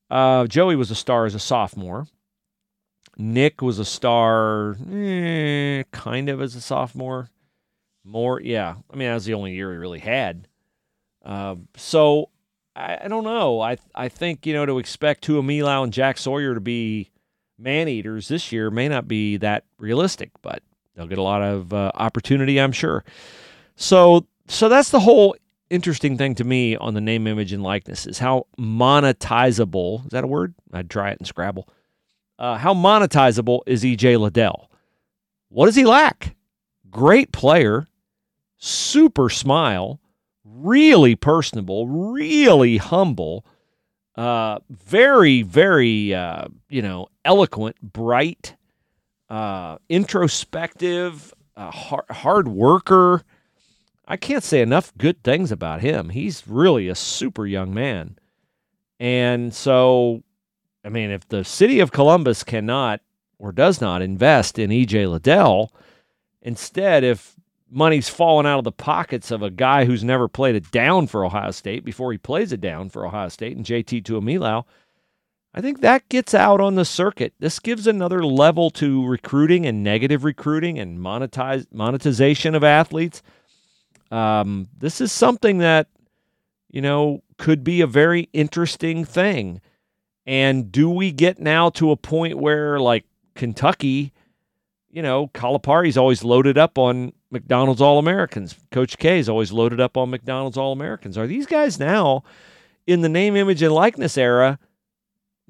Uh, 0.09 0.47
Joey 0.47 0.75
was 0.75 0.91
a 0.91 0.95
star 0.95 1.25
as 1.25 1.35
a 1.35 1.39
sophomore. 1.39 2.07
Nick 3.17 3.61
was 3.61 3.79
a 3.79 3.85
star, 3.85 4.77
eh, 4.91 5.83
kind 5.91 6.29
of 6.29 6.41
as 6.41 6.55
a 6.55 6.61
sophomore. 6.61 7.29
More, 8.05 8.39
yeah. 8.39 8.75
I 8.91 8.95
mean, 8.95 9.07
that 9.07 9.15
was 9.15 9.25
the 9.25 9.33
only 9.33 9.53
year 9.53 9.71
he 9.71 9.77
really 9.77 9.99
had. 9.99 10.47
Uh, 11.25 11.55
so 11.75 12.29
I, 12.75 12.99
I, 13.03 13.07
don't 13.07 13.23
know. 13.23 13.61
I 13.61 13.77
I 13.95 14.09
think 14.09 14.45
you 14.45 14.53
know 14.53 14.65
to 14.65 14.77
expect 14.77 15.25
Tuimoloau 15.25 15.83
and 15.83 15.91
Jack 15.91 16.19
Sawyer 16.19 16.53
to 16.53 16.61
be 16.61 17.09
man 17.57 17.87
eaters 17.87 18.27
this 18.27 18.51
year 18.51 18.69
may 18.69 18.87
not 18.87 19.07
be 19.07 19.37
that 19.37 19.63
realistic, 19.79 20.29
but 20.41 20.61
they'll 20.93 21.07
get 21.07 21.17
a 21.17 21.23
lot 21.23 21.41
of 21.41 21.73
uh, 21.73 21.91
opportunity, 21.95 22.59
I'm 22.59 22.71
sure. 22.71 23.03
So 23.75 24.27
so 24.47 24.69
that's 24.69 24.91
the 24.91 24.99
whole 24.99 25.35
interesting 25.69 26.17
thing 26.17 26.35
to 26.35 26.43
me 26.43 26.75
on 26.75 26.93
the 26.93 27.01
name, 27.01 27.25
image, 27.27 27.51
and 27.51 27.63
likeness 27.63 28.05
is 28.05 28.19
how 28.19 28.45
monetizable. 28.59 30.05
Is 30.05 30.11
that 30.11 30.23
a 30.23 30.27
word? 30.27 30.53
I'd 30.71 30.89
try 30.89 31.09
it 31.09 31.17
in 31.19 31.25
Scrabble. 31.25 31.67
Uh, 32.37 32.57
how 32.57 32.73
monetizable 32.73 33.61
is 33.65 33.83
EJ 33.83 34.19
Liddell? 34.19 34.69
What 35.49 35.65
does 35.65 35.75
he 35.75 35.85
lack? 35.85 36.35
Great 36.89 37.31
player, 37.31 37.87
super 38.65 39.29
smile, 39.29 39.99
really 40.43 41.15
personable, 41.15 41.87
really 41.87 42.77
humble, 42.77 43.45
uh, 44.15 44.59
very, 44.69 45.43
very, 45.43 46.13
uh, 46.13 46.45
you 46.69 46.81
know, 46.81 47.07
eloquent, 47.23 47.75
bright, 47.81 48.55
uh, 49.29 49.77
introspective, 49.89 51.33
hard, 51.55 52.05
hard 52.09 52.47
worker. 52.47 53.23
I 54.07 54.17
can't 54.17 54.43
say 54.43 54.61
enough 54.61 54.95
good 54.97 55.23
things 55.23 55.51
about 55.51 55.81
him. 55.81 56.09
He's 56.09 56.47
really 56.47 56.87
a 56.89 56.95
super 56.95 57.45
young 57.45 57.73
man. 57.73 58.17
And 58.99 59.53
so, 59.53 60.23
I 60.83 60.89
mean, 60.89 61.11
if 61.11 61.27
the 61.27 61.43
city 61.43 61.79
of 61.79 61.91
Columbus 61.91 62.43
cannot 62.43 63.01
or 63.37 63.51
does 63.51 63.81
not 63.81 64.01
invest 64.01 64.57
in 64.57 64.69
EJ 64.69 65.11
Liddell, 65.11 65.73
instead, 66.41 67.03
if 67.03 67.34
money's 67.69 68.09
falling 68.09 68.45
out 68.45 68.59
of 68.59 68.63
the 68.63 68.71
pockets 68.71 69.31
of 69.31 69.41
a 69.41 69.49
guy 69.49 69.85
who's 69.85 70.03
never 70.03 70.27
played 70.27 70.55
it 70.55 70.71
down 70.71 71.07
for 71.07 71.25
Ohio 71.25 71.51
State 71.51 71.83
before 71.83 72.11
he 72.11 72.17
plays 72.17 72.51
it 72.51 72.61
down 72.61 72.89
for 72.89 73.05
Ohio 73.05 73.29
State 73.29 73.57
and 73.57 73.65
JT 73.65 74.03
Tuimoloau, 74.03 74.65
I 75.53 75.61
think 75.61 75.79
that 75.79 76.09
gets 76.09 76.33
out 76.33 76.59
on 76.59 76.75
the 76.75 76.83
circuit. 76.83 77.33
This 77.39 77.59
gives 77.59 77.87
another 77.87 78.25
level 78.25 78.69
to 78.71 79.07
recruiting 79.07 79.65
and 79.65 79.83
negative 79.83 80.25
recruiting 80.25 80.77
and 80.77 80.99
monetize 80.99 81.65
monetization 81.71 82.55
of 82.55 82.63
athletes. 82.63 83.23
Um, 84.11 84.67
this 84.77 84.99
is 84.99 85.13
something 85.13 85.59
that, 85.59 85.87
you 86.69 86.81
know, 86.81 87.23
could 87.37 87.63
be 87.63 87.79
a 87.79 87.87
very 87.87 88.29
interesting 88.33 89.05
thing. 89.05 89.61
And 90.25 90.73
do 90.73 90.89
we 90.89 91.13
get 91.13 91.39
now 91.39 91.69
to 91.71 91.91
a 91.91 91.97
point 91.97 92.37
where, 92.37 92.77
like 92.77 93.05
Kentucky, 93.35 94.11
you 94.95 95.01
know, 95.01 95.27
Calipari's 95.33 95.97
always 95.97 96.23
loaded 96.23 96.57
up 96.57 96.77
on 96.77 97.11
McDonald's 97.29 97.81
All 97.81 97.99
Americans. 97.99 98.55
Coach 98.71 98.97
K 98.97 99.19
is 99.19 99.27
always 99.27 99.51
loaded 99.51 99.81
up 99.81 99.97
on 99.97 100.09
McDonald's 100.09 100.55
All 100.55 100.71
Americans. 100.71 101.17
Are 101.17 101.27
these 101.27 101.45
guys 101.45 101.77
now 101.77 102.23
in 102.87 103.01
the 103.01 103.09
name, 103.09 103.35
image, 103.35 103.61
and 103.61 103.73
likeness 103.73 104.17
era? 104.17 104.57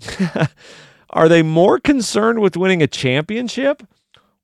are 1.12 1.30
they 1.30 1.44
more 1.44 1.80
concerned 1.80 2.40
with 2.40 2.58
winning 2.58 2.82
a 2.82 2.88
championship? 2.88 3.88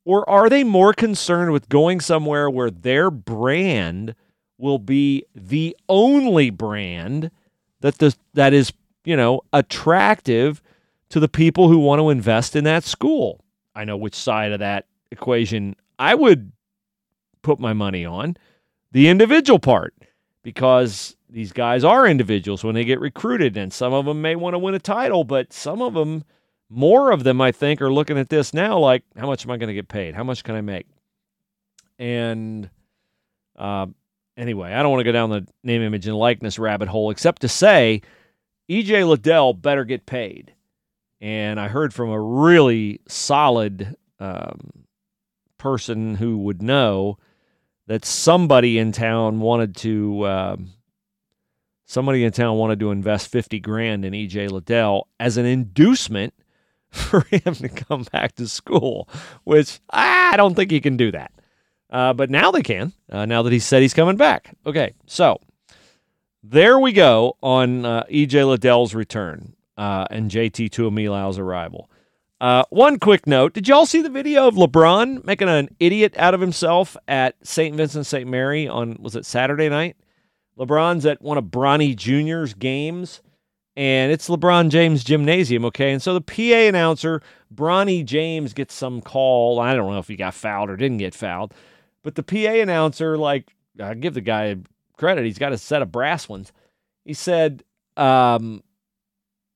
Or 0.06 0.30
are 0.30 0.50
they 0.50 0.64
more 0.64 0.94
concerned 0.94 1.52
with 1.52 1.68
going 1.68 2.00
somewhere 2.00 2.48
where 2.48 2.70
their 2.70 3.10
brand 3.10 4.14
will 4.60 4.78
be 4.78 5.26
the 5.34 5.76
only 5.90 6.52
brand 6.52 7.32
that 7.80 7.98
the, 7.98 8.16
that 8.36 8.54
is, 8.54 8.72
you 9.04 9.18
know, 9.18 9.42
attractive 9.52 10.62
to 11.10 11.20
the 11.20 11.28
people 11.28 11.70
who 11.70 11.80
want 11.80 12.00
to 12.00 12.12
invest 12.12 12.56
in 12.56 12.66
that 12.66 12.84
school? 12.84 13.44
I 13.74 13.84
know 13.84 13.98
which 13.98 14.16
side 14.16 14.52
of 14.52 14.60
that 14.60 14.86
equation 15.12 15.76
I 16.00 16.16
would 16.16 16.52
put 17.42 17.60
my 17.60 17.74
money 17.74 18.06
on 18.06 18.38
the 18.92 19.08
individual 19.08 19.60
part 19.60 19.94
because 20.44 21.16
these 21.30 21.52
guys 21.52 21.84
are 21.84 22.08
individuals 22.08 22.64
when 22.64 22.76
they 22.76 22.84
get 22.84 23.00
recruited 23.00 23.58
and 23.58 23.72
some 23.72 23.94
of 23.94 24.06
them 24.06 24.22
may 24.22 24.36
want 24.36 24.54
to 24.54 24.60
win 24.60 24.76
a 24.76 24.80
title 24.80 25.24
but 25.24 25.54
some 25.54 25.82
of 25.82 25.94
them 25.94 26.24
more 26.72 27.12
of 27.12 27.26
them, 27.26 27.42
I 27.42 27.52
think, 27.52 27.82
are 27.82 27.92
looking 27.92 28.18
at 28.18 28.30
this 28.30 28.54
now 28.54 28.80
like, 28.80 29.04
how 29.18 29.28
much 29.28 29.46
am 29.46 29.52
I 29.52 29.58
going 29.58 29.68
to 29.68 29.74
get 29.74 29.90
paid? 29.90 30.16
How 30.16 30.24
much 30.24 30.44
can 30.44 30.56
I 30.56 30.62
make? 30.62 30.88
And 32.00 32.70
uh, 33.58 33.88
anyway, 34.38 34.72
I 34.72 34.82
don't 34.82 34.92
want 34.92 35.02
to 35.02 35.06
go 35.06 35.12
down 35.12 35.30
the 35.30 35.46
name, 35.64 35.82
image, 35.82 36.08
and 36.08 36.16
likeness 36.16 36.58
rabbit 36.58 36.88
hole, 36.88 37.12
except 37.12 37.42
to 37.42 37.50
say 37.50 38.02
EJ 38.70 39.08
Liddell 39.08 39.54
better 39.54 39.84
get 39.84 40.06
paid. 40.06 40.54
And 41.20 41.60
I 41.60 41.68
heard 41.68 41.94
from 41.94 42.10
a 42.10 42.20
really 42.20 43.02
solid 43.08 43.98
um, 44.20 44.81
person 45.62 46.16
who 46.16 46.40
would 46.40 46.62
know 46.62 47.20
that 47.86 48.04
somebody 48.04 48.80
in 48.80 48.92
town 48.92 49.40
wanted 49.40 49.76
to. 49.78 50.28
Um, 50.28 50.74
somebody 51.86 52.24
in 52.24 52.32
town 52.32 52.58
wanted 52.58 52.80
to 52.80 52.90
invest 52.90 53.28
50 53.28 53.60
grand 53.60 54.06
in 54.06 54.14
EJ 54.14 54.50
Liddell 54.50 55.08
as 55.20 55.38
an 55.38 55.46
inducement 55.46 56.34
for 56.90 57.22
him 57.30 57.54
to 57.56 57.70
come 57.70 58.06
back 58.12 58.34
to 58.36 58.48
school, 58.48 59.08
which 59.44 59.80
I 59.90 60.36
don't 60.38 60.56
think 60.56 60.72
he 60.72 60.80
can 60.80 60.98
do 60.98 61.12
that. 61.12 61.32
Uh, 61.90 62.14
but 62.14 62.30
now 62.30 62.50
they 62.52 62.64
can, 62.64 62.94
uh, 63.12 63.26
now 63.26 63.42
that 63.44 63.52
he 63.52 63.60
said 63.60 63.82
he's 63.82 63.94
coming 63.94 64.16
back. 64.16 64.56
Okay, 64.66 64.94
so 65.06 65.38
there 66.42 66.80
we 66.80 66.94
go 66.94 67.36
on 67.44 67.86
uh, 67.86 68.04
EJ 68.10 68.48
Liddell's 68.48 68.96
return 68.96 69.54
uh, 69.78 70.06
and 70.10 70.32
JT 70.32 70.70
Tuimoloau's 70.70 71.38
arrival. 71.38 71.91
Uh, 72.42 72.64
one 72.72 72.98
quick 72.98 73.28
note: 73.28 73.54
Did 73.54 73.68
y'all 73.68 73.86
see 73.86 74.02
the 74.02 74.10
video 74.10 74.48
of 74.48 74.56
LeBron 74.56 75.24
making 75.24 75.48
an 75.48 75.70
idiot 75.80 76.16
out 76.18 76.34
of 76.34 76.42
himself 76.42 76.98
at 77.08 77.36
St. 77.44 77.76
Vincent 77.76 78.08
St. 78.08 78.28
Mary 78.28 78.68
on 78.68 78.98
was 79.00 79.16
it 79.16 79.28
Saturday 79.28 79.70
night? 79.70 79.96
LeBron's 80.58 81.06
at 81.06 81.22
one 81.22 81.38
of 81.38 81.46
Bronny 81.46 81.96
Jr.'s 81.96 82.56
games 82.56 83.22
and 83.76 84.12
it's 84.12 84.28
LeBron 84.28 84.70
James 84.70 85.04
Gymnasium, 85.04 85.66
okay? 85.66 85.92
And 85.92 86.02
so 86.02 86.16
the 86.16 86.22
PA 86.22 86.68
announcer, 86.68 87.22
Bronny 87.54 88.04
James, 88.04 88.54
gets 88.54 88.74
some 88.74 89.02
call. 89.02 89.60
I 89.60 89.76
don't 89.76 89.92
know 89.92 90.00
if 90.00 90.08
he 90.08 90.16
got 90.16 90.34
fouled 90.34 90.70
or 90.70 90.76
didn't 90.76 90.98
get 90.98 91.14
fouled, 91.14 91.54
but 92.04 92.16
the 92.16 92.24
PA 92.24 92.60
announcer, 92.62 93.18
like, 93.18 93.56
I 93.80 93.94
give 93.94 94.14
the 94.14 94.22
guy 94.22 94.58
credit. 94.98 95.26
He's 95.26 95.38
got 95.38 95.54
a 95.54 95.58
set 95.58 95.82
of 95.82 95.92
brass 95.92 96.28
ones. 96.28 96.52
He 97.06 97.14
said, 97.14 97.64
um, 97.98 98.64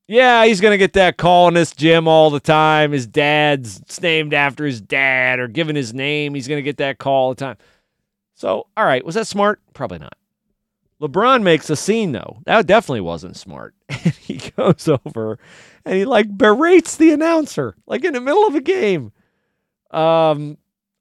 yeah, 0.08 0.44
he's 0.44 0.60
going 0.60 0.72
to 0.72 0.78
get 0.78 0.92
that 0.94 1.16
call 1.16 1.48
in 1.48 1.54
this 1.54 1.72
gym 1.72 2.06
all 2.06 2.30
the 2.30 2.40
time. 2.40 2.92
His 2.92 3.06
dad's 3.06 4.00
named 4.00 4.34
after 4.34 4.64
his 4.64 4.80
dad 4.80 5.38
or 5.38 5.48
given 5.48 5.74
his 5.74 5.92
name. 5.92 6.34
He's 6.34 6.48
going 6.48 6.58
to 6.58 6.62
get 6.62 6.76
that 6.78 6.98
call 6.98 7.24
all 7.24 7.34
the 7.34 7.44
time. 7.44 7.56
So, 8.34 8.66
all 8.76 8.84
right, 8.84 9.04
was 9.04 9.14
that 9.16 9.26
smart? 9.26 9.60
Probably 9.72 9.98
not. 9.98 10.16
LeBron 11.00 11.42
makes 11.42 11.68
a 11.68 11.76
scene 11.76 12.12
though. 12.12 12.38
That 12.44 12.66
definitely 12.66 13.02
wasn't 13.02 13.36
smart. 13.36 13.74
And 14.04 14.14
he 14.14 14.50
goes 14.56 14.88
over 14.88 15.38
and 15.84 15.94
he 15.94 16.04
like 16.04 16.28
berates 16.36 16.96
the 16.96 17.12
announcer 17.12 17.76
like 17.86 18.04
in 18.04 18.14
the 18.14 18.20
middle 18.20 18.46
of 18.46 18.54
a 18.54 18.60
game. 18.60 19.12
Um, 19.90 20.58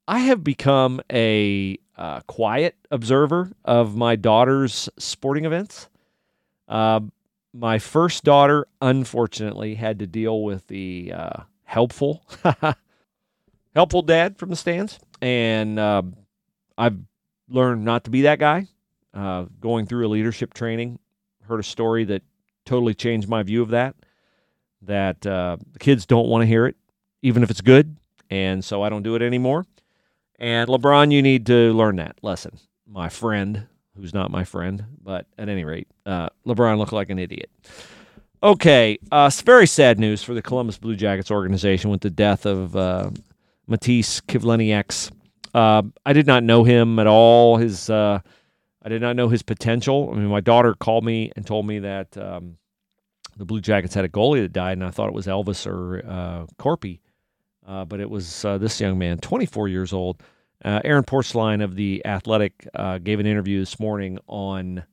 I 0.07 0.19
have 0.19 0.43
become 0.43 1.01
a 1.12 1.77
uh, 1.97 2.21
quiet 2.21 2.75
observer 2.91 3.51
of 3.63 3.95
my 3.95 4.15
daughter's 4.15 4.89
sporting 4.97 5.45
events. 5.45 5.88
Uh, 6.67 7.01
my 7.55 7.79
first 7.79 8.24
daughter, 8.24 8.67
unfortunately, 8.81 9.75
had 9.75 10.00
to 10.00 10.07
deal 10.07 10.43
with 10.43 10.67
the 10.67 11.13
uh, 11.15 11.43
helpful, 11.63 12.25
helpful 13.75 14.01
dad 14.01 14.38
from 14.38 14.50
the 14.50 14.55
stands, 14.55 15.00
and 15.21 15.79
uh, 15.79 16.01
I've 16.77 16.97
learned 17.47 17.85
not 17.85 18.03
to 18.05 18.09
be 18.09 18.24
that 18.24 18.39
guy 18.39 18.67
uh, 19.13 19.45
going 19.59 19.85
through 19.85 20.05
a 20.05 20.09
leadership 20.09 20.53
training, 20.53 21.00
heard 21.43 21.59
a 21.59 21.63
story 21.63 22.03
that 22.05 22.24
totally 22.65 22.93
changed 22.93 23.29
my 23.29 23.41
view 23.41 23.62
of 23.62 23.69
that. 23.69 23.95
That 24.81 25.25
uh, 25.25 25.57
the 25.71 25.79
kids 25.79 26.05
don't 26.05 26.27
want 26.27 26.43
to 26.43 26.45
hear 26.45 26.67
it, 26.67 26.75
even 27.21 27.41
if 27.41 27.50
it's 27.50 27.62
good, 27.62 27.95
and 28.29 28.63
so 28.63 28.83
I 28.83 28.89
don't 28.89 29.03
do 29.03 29.15
it 29.15 29.21
anymore. 29.21 29.65
And 30.38 30.69
LeBron, 30.69 31.12
you 31.12 31.21
need 31.21 31.45
to 31.45 31.74
learn 31.74 31.95
that 31.95 32.17
lesson, 32.21 32.59
my 32.85 33.07
friend, 33.07 33.67
who's 33.96 34.14
not 34.14 34.32
my 34.32 34.44
friend, 34.44 34.86
but 35.04 35.25
at 35.38 35.50
any 35.50 35.66
rate, 35.66 35.88
uh, 36.06 36.30
LeBron 36.46 36.78
looked 36.78 36.94
like 36.94 37.10
an 37.10 37.20
idiot. 37.20 37.50
Okay, 38.44 39.00
uh, 39.12 39.32
very 39.44 39.66
sad 39.66 40.00
news 40.00 40.22
for 40.22 40.34
the 40.34 40.42
Columbus 40.42 40.78
Blue 40.78 40.96
Jackets 40.96 41.32
organization 41.32 41.90
with 41.90 42.02
the 42.02 42.10
death 42.10 42.46
of 42.46 42.75
uh, 42.75 43.10
Matiss 43.70 44.22
Kivlenieks. 44.22 45.12
Uh, 45.54 45.84
I 46.06 46.14
did 46.14 46.28
not 46.28 46.44
know 46.44 46.64
him 46.64 47.00
at 47.00 47.08
all. 47.08 47.58
His 47.58 47.90
uh, 47.90 48.20
I 48.84 48.90
did 48.90 49.02
not 49.02 49.16
know 49.16 49.30
his 49.30 49.42
potential. 49.42 50.12
I 50.12 50.18
mean, 50.18 50.28
my 50.28 50.42
daughter 50.42 50.75
called 50.75 51.04
me 51.04 51.32
and 51.36 51.48
told 51.48 51.66
me 51.66 51.80
that 51.80 52.16
um, 52.18 52.58
the 53.36 53.46
Blue 53.46 53.62
Jackets 53.62 53.96
had 53.96 54.06
a 54.06 54.10
goalie 54.10 54.42
that 54.42 54.54
died, 54.54 54.74
and 54.74 54.84
I 54.84 54.92
thought 54.92 55.08
it 55.08 55.16
was 55.16 55.25
Elvis 55.28 55.66
or 55.66 56.06
uh, 56.08 56.46
Corpy, 56.60 57.00
uh, 57.66 57.86
but 57.86 58.00
it 58.00 58.10
was 58.10 58.46
uh, 58.46 58.58
this 58.58 58.80
young 58.80 59.00
man, 59.00 59.18
24 59.18 59.70
years 59.70 59.92
old. 59.92 60.22
Uh, 60.65 60.81
Aaron 60.84 61.03
Portzline 61.03 61.63
of 61.63 61.75
the 61.75 62.05
Athletic 62.05 62.67
uh, 62.74 62.98
gave 62.98 63.19
an 63.19 63.25
interview 63.25 63.60
this 63.60 63.79
morning 63.79 64.17
on 64.27 64.84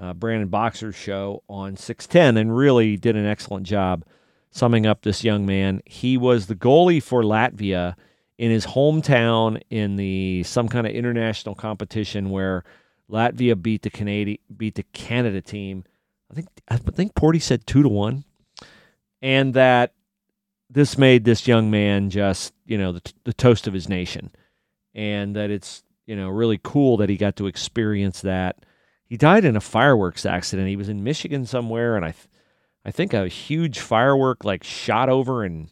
uh, 0.00 0.14
Brandon 0.14 0.48
Boxer's 0.48 0.94
show 0.94 1.42
on 1.48 1.76
610 1.76 2.40
and 2.40 2.56
really 2.56 2.96
did 2.96 3.16
an 3.16 3.26
excellent 3.26 3.66
job 3.66 4.04
summing 4.50 4.86
up 4.86 5.02
this 5.02 5.24
young 5.24 5.44
man. 5.44 5.82
He 5.84 6.16
was 6.16 6.46
the 6.46 6.54
goalie 6.54 7.02
for 7.02 7.22
Latvia 7.22 7.96
in 8.38 8.50
his 8.50 8.64
hometown 8.64 9.60
in 9.68 9.96
the 9.96 10.44
some 10.44 10.68
kind 10.68 10.86
of 10.86 10.94
international 10.94 11.54
competition 11.54 12.30
where– 12.30 12.64
Latvia 13.12 13.60
beat 13.60 13.82
the 13.82 13.90
Canadian 13.90 14.38
beat 14.56 14.74
the 14.74 14.82
Canada 14.82 15.40
team. 15.40 15.84
I 16.30 16.34
think 16.34 16.48
I 16.68 16.76
think 16.76 17.14
Porty 17.14 17.40
said 17.40 17.66
two 17.66 17.82
to 17.82 17.88
one, 17.88 18.24
and 19.20 19.54
that 19.54 19.92
this 20.70 20.96
made 20.96 21.24
this 21.24 21.46
young 21.46 21.70
man 21.70 22.08
just 22.08 22.54
you 22.64 22.78
know 22.78 22.92
the, 22.92 23.12
the 23.24 23.34
toast 23.34 23.66
of 23.66 23.74
his 23.74 23.88
nation, 23.88 24.30
and 24.94 25.36
that 25.36 25.50
it's 25.50 25.82
you 26.06 26.16
know 26.16 26.28
really 26.28 26.60
cool 26.62 26.96
that 26.98 27.08
he 27.08 27.16
got 27.16 27.36
to 27.36 27.46
experience 27.46 28.20
that. 28.22 28.64
He 29.04 29.16
died 29.16 29.44
in 29.44 29.56
a 29.56 29.60
fireworks 29.60 30.24
accident. 30.24 30.68
He 30.68 30.76
was 30.76 30.88
in 30.88 31.04
Michigan 31.04 31.44
somewhere, 31.44 31.96
and 31.96 32.04
I, 32.04 32.12
th- 32.12 32.28
I 32.84 32.90
think 32.90 33.12
a 33.12 33.28
huge 33.28 33.78
firework 33.78 34.42
like 34.44 34.64
shot 34.64 35.10
over 35.10 35.44
and 35.44 35.70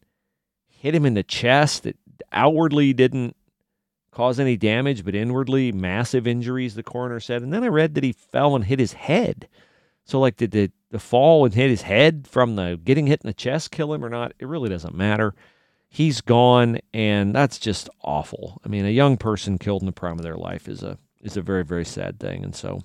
hit 0.69 0.95
him 0.95 1.07
in 1.07 1.15
the 1.15 1.23
chest. 1.23 1.87
It 1.87 1.97
outwardly 2.33 2.93
didn't 2.93 3.35
cause 4.11 4.39
any 4.39 4.57
damage, 4.57 5.05
but 5.05 5.15
inwardly 5.15 5.73
massive 5.73 6.27
injuries, 6.27 6.75
the 6.75 6.83
coroner 6.83 7.21
said. 7.21 7.43
And 7.43 7.53
then 7.53 7.65
I 7.65 7.69
read 7.69 7.95
that 7.95 8.05
he 8.05 8.13
fell 8.13 8.55
and 8.55 8.65
hit 8.65 8.79
his 8.79 8.93
head. 8.93 9.49
So, 10.05 10.19
like, 10.19 10.37
did 10.37 10.51
the, 10.51 10.71
the 10.91 10.99
fall 10.99 11.45
and 11.45 11.55
hit 11.55 11.71
his 11.71 11.83
head 11.83 12.27
from 12.29 12.57
the 12.57 12.81
getting 12.83 13.07
hit 13.07 13.23
in 13.23 13.29
the 13.29 13.35
chest 13.35 13.71
kill 13.71 13.95
him 13.95 14.05
or 14.05 14.09
not? 14.09 14.33
It 14.39 14.49
really 14.49 14.69
doesn't 14.69 14.95
matter. 14.95 15.35
He's 15.93 16.21
gone, 16.21 16.79
and 16.95 17.35
that's 17.35 17.59
just 17.59 17.91
awful. 18.03 18.61
I 18.65 18.69
mean, 18.69 18.87
a 18.87 18.91
young 18.91 19.17
person 19.17 19.59
killed 19.59 19.83
in 19.83 19.87
the 19.87 19.93
prime 19.93 20.19
of 20.19 20.23
their 20.23 20.37
life 20.37 20.69
is 20.69 20.85
a 20.85 20.97
is 21.21 21.37
a 21.37 21.43
very 21.43 21.65
very 21.65 21.85
sad 21.85 22.21
thing. 22.21 22.45
And 22.45 22.55
so, 22.55 22.85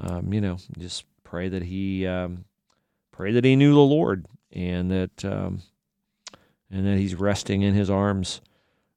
um, 0.00 0.32
you 0.32 0.40
know, 0.40 0.56
just 0.78 1.04
pray 1.24 1.50
that 1.50 1.62
he 1.62 2.06
um, 2.06 2.46
pray 3.12 3.32
that 3.32 3.44
he 3.44 3.54
knew 3.54 3.74
the 3.74 3.80
Lord 3.80 4.26
and 4.50 4.90
that 4.90 5.24
um, 5.26 5.60
and 6.70 6.86
that 6.86 6.96
he's 6.96 7.14
resting 7.14 7.60
in 7.60 7.74
His 7.74 7.90
arms 7.90 8.40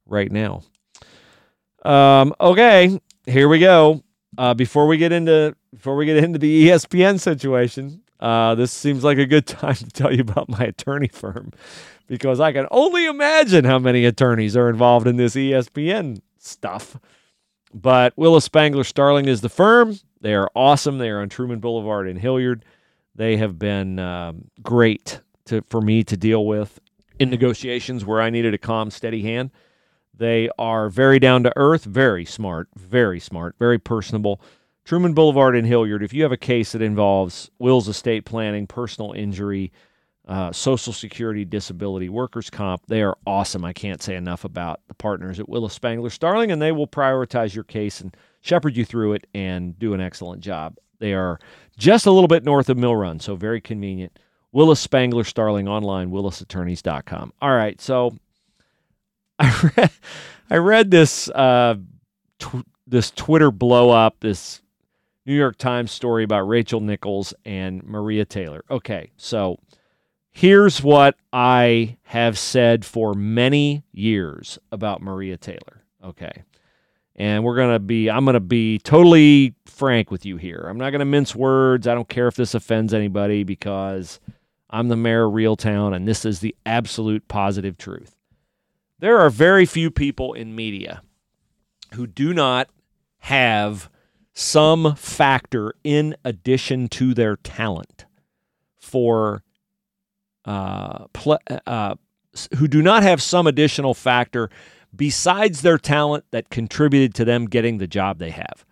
right 0.05 0.31
now. 0.31 0.63
Um, 1.83 2.33
okay, 2.39 3.01
here 3.25 3.49
we 3.49 3.59
go. 3.59 4.01
Uh, 4.37 4.53
before 4.53 4.87
we 4.87 4.95
get 4.95 5.11
into 5.11 5.57
before 5.73 5.97
we 5.97 6.05
get 6.05 6.23
into 6.23 6.39
the 6.39 6.69
ESPN 6.69 7.19
situation, 7.19 8.01
uh, 8.21 8.55
this 8.55 8.71
seems 8.71 9.03
like 9.03 9.17
a 9.17 9.25
good 9.25 9.45
time 9.47 9.75
to 9.75 9.89
tell 9.89 10.13
you 10.13 10.21
about 10.21 10.47
my 10.47 10.63
attorney 10.63 11.09
firm 11.09 11.51
because 12.09 12.39
I 12.39 12.51
can 12.51 12.67
only 12.71 13.05
imagine 13.05 13.63
how 13.63 13.79
many 13.79 14.03
attorneys 14.03 14.57
are 14.57 14.67
involved 14.67 15.07
in 15.07 15.15
this 15.15 15.35
ESPN 15.35 16.19
stuff. 16.39 16.97
but 17.73 18.13
Willis 18.17 18.45
Spangler 18.45 18.83
Starling 18.83 19.27
is 19.27 19.41
the 19.41 19.47
firm. 19.47 19.97
They 20.19 20.33
are 20.33 20.49
awesome. 20.55 20.97
They 20.97 21.09
are 21.09 21.21
on 21.21 21.29
Truman 21.29 21.59
Boulevard 21.59 22.09
in 22.09 22.17
Hilliard. 22.17 22.65
They 23.15 23.37
have 23.37 23.59
been 23.59 23.99
um, 23.99 24.45
great 24.61 25.21
to, 25.45 25.63
for 25.69 25.81
me 25.81 26.03
to 26.03 26.17
deal 26.17 26.45
with 26.45 26.79
in 27.19 27.29
negotiations 27.29 28.03
where 28.03 28.21
I 28.21 28.31
needed 28.31 28.53
a 28.53 28.57
calm, 28.57 28.89
steady 28.89 29.21
hand. 29.21 29.51
They 30.13 30.49
are 30.57 30.89
very 30.89 31.19
down 31.19 31.43
to 31.43 31.53
earth, 31.55 31.85
very 31.85 32.25
smart, 32.25 32.69
very 32.75 33.19
smart, 33.19 33.55
very 33.59 33.77
personable. 33.77 34.41
Truman 34.83 35.13
Boulevard 35.13 35.55
in 35.55 35.65
Hilliard, 35.65 36.01
if 36.01 36.13
you 36.13 36.23
have 36.23 36.31
a 36.31 36.37
case 36.37 36.71
that 36.71 36.81
involves 36.81 37.51
wills, 37.59 37.87
estate 37.87 38.25
planning, 38.25 38.65
personal 38.65 39.11
injury, 39.13 39.71
uh, 40.29 40.51
Social 40.51 40.93
Security, 40.93 41.43
disability, 41.43 42.07
workers' 42.07 42.51
comp, 42.51 42.85
they 42.85 43.01
are 43.01 43.17
awesome. 43.25 43.65
I 43.65 43.73
can't 43.73 44.01
say 44.01 44.15
enough 44.15 44.45
about 44.45 44.79
the 44.87 44.93
partners 44.93 45.39
at 45.39 45.49
Willis 45.49 45.73
Spangler 45.73 46.11
Starling, 46.11 46.51
and 46.51 46.61
they 46.61 46.71
will 46.71 46.87
prioritize 46.87 47.55
your 47.55 47.63
case 47.63 47.99
and 47.99 48.15
shepherd 48.39 48.77
you 48.77 48.85
through 48.85 49.13
it 49.13 49.25
and 49.33 49.77
do 49.79 49.95
an 49.95 49.99
excellent 50.01 50.41
job. 50.41 50.77
They 50.99 51.13
are 51.13 51.39
just 51.77 52.05
a 52.05 52.11
little 52.11 52.27
bit 52.27 52.43
north 52.43 52.69
of 52.69 52.77
Mill 52.77 52.95
Run, 52.95 53.19
so 53.19 53.35
very 53.35 53.59
convenient. 53.59 54.19
Willis 54.51 54.79
Spangler 54.79 55.23
Starling 55.23 55.67
online, 55.67 56.11
willisattorneys.com. 56.11 57.33
All 57.41 57.55
right, 57.55 57.81
so 57.81 58.15
I 59.39 59.71
read, 59.75 59.91
I 60.51 60.55
read 60.57 60.91
this 60.91 61.27
uh, 61.29 61.75
tw- 62.37 62.67
this 62.85 63.09
Twitter 63.11 63.49
blow 63.49 63.89
up, 63.89 64.17
this 64.19 64.61
New 65.25 65.35
York 65.35 65.57
Times 65.57 65.91
story 65.91 66.23
about 66.23 66.47
Rachel 66.47 66.81
Nichols 66.81 67.33
and 67.45 67.83
Maria 67.83 68.25
Taylor. 68.25 68.63
Okay, 68.69 69.11
so 69.17 69.57
here's 70.31 70.81
what 70.81 71.15
I 71.33 71.97
have 72.03 72.37
said 72.37 72.85
for 72.85 73.13
many 73.13 73.83
years 73.91 74.59
about 74.71 75.01
Maria 75.01 75.37
Taylor. 75.37 75.83
Okay. 76.03 76.43
And 77.15 77.43
we're 77.43 77.55
going 77.55 77.73
to 77.73 77.79
be, 77.79 78.09
I'm 78.09 78.23
going 78.23 78.35
to 78.35 78.39
be 78.39 78.79
totally 78.79 79.53
frank 79.65 80.09
with 80.09 80.25
you 80.25 80.37
here. 80.37 80.65
I'm 80.69 80.77
not 80.77 80.91
going 80.91 80.99
to 80.99 81.05
mince 81.05 81.35
words. 81.35 81.87
I 81.87 81.93
don't 81.93 82.07
care 82.07 82.27
if 82.27 82.35
this 82.35 82.53
offends 82.53 82.93
anybody 82.93 83.43
because 83.43 84.21
I'm 84.69 84.87
the 84.87 84.95
mayor 84.95 85.25
of 85.25 85.33
Real 85.33 85.57
Town 85.57 85.93
and 85.93 86.07
this 86.07 86.23
is 86.23 86.39
the 86.39 86.55
absolute 86.65 87.27
positive 87.27 87.77
truth. 87.77 88.15
There 88.99 89.17
are 89.19 89.29
very 89.29 89.65
few 89.65 89.91
people 89.91 90.33
in 90.33 90.55
media 90.55 91.01
who 91.93 92.07
do 92.07 92.33
not 92.33 92.69
have 93.19 93.89
some 94.33 94.95
factor 94.95 95.73
in 95.83 96.15
addition 96.23 96.87
to 96.87 97.13
their 97.13 97.35
talent 97.37 98.05
for 98.77 99.43
uh, 100.45 101.05
pl- 101.13 101.39
uh, 101.65 101.95
who 102.57 102.67
do 102.67 102.81
not 102.81 103.03
have 103.03 103.21
some 103.21 103.47
additional 103.47 103.93
factor 103.93 104.49
besides 104.95 105.61
their 105.61 105.77
talent 105.77 106.25
that 106.31 106.49
contributed 106.49 107.13
to 107.15 107.25
them 107.25 107.45
getting 107.45 107.77
the 107.77 107.87
job 107.87 108.19
they 108.19 108.31
have. 108.31 108.65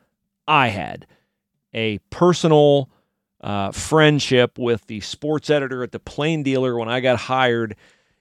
I 0.47 0.69
had 0.69 1.05
a 1.73 1.99
personal 2.09 2.89
uh, 3.41 3.71
friendship 3.71 4.57
with 4.57 4.87
the 4.87 4.99
sports 5.01 5.49
editor 5.49 5.83
at 5.83 5.91
the 5.91 5.99
Plain 5.99 6.43
Dealer 6.43 6.77
when 6.77 6.89
I 6.89 6.99
got 6.99 7.19
hired 7.19 7.75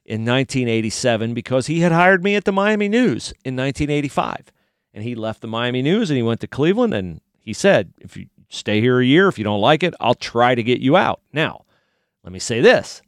in 0.05 0.25
1987 0.25 1.35
because 1.35 1.67
he 1.67 1.81
had 1.81 1.93
hired 1.93 2.23
me 2.23 2.37
at 2.37 2.45
the 2.45 2.53
Miami 2.53 2.89
News 2.89 3.33
in 3.45 3.57
1985. 3.57 4.53
And 4.93 5.05
he 5.05 5.15
left 5.15 5.41
the 5.41 5.49
Miami 5.49 5.83
News 5.83 6.11
and 6.11 6.17
he 6.17 6.23
went 6.23 6.41
to 6.41 6.47
Cleveland 6.47 6.95
and 6.95 7.21
he 7.39 7.53
said, 7.53 7.93
if 8.01 8.17
you 8.17 8.27
stay 8.49 8.81
here 8.81 9.01
a 9.01 9.05
year, 9.05 9.29
if 9.29 9.39
you 9.39 9.45
don't 9.45 9.61
like 9.61 9.83
it, 9.83 9.95
I'll 10.01 10.15
try 10.15 10.55
to 10.55 10.63
get 10.63 10.81
you 10.81 10.97
out. 10.97 11.21
Now, 11.33 11.65
let 12.25 12.33
me 12.33 12.39
say 12.39 12.61
this. 12.61 13.03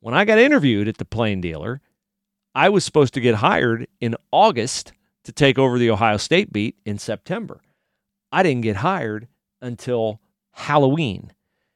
When 0.00 0.14
I 0.14 0.24
got 0.24 0.38
interviewed 0.38 0.88
at 0.88 0.98
the 0.98 1.04
Plain 1.04 1.40
Dealer, 1.40 1.80
I 2.54 2.68
was 2.68 2.84
supposed 2.84 3.14
to 3.14 3.20
get 3.20 3.36
hired 3.36 3.88
in 4.00 4.16
August 4.30 4.92
to 5.24 5.32
take 5.32 5.58
over 5.58 5.78
the 5.78 5.90
Ohio 5.90 6.16
State 6.16 6.52
beat 6.52 6.76
in 6.84 6.98
September. 6.98 7.60
I 8.30 8.42
didn't 8.42 8.62
get 8.62 8.76
hired 8.76 9.28
until 9.60 10.20
Halloween. 10.52 11.32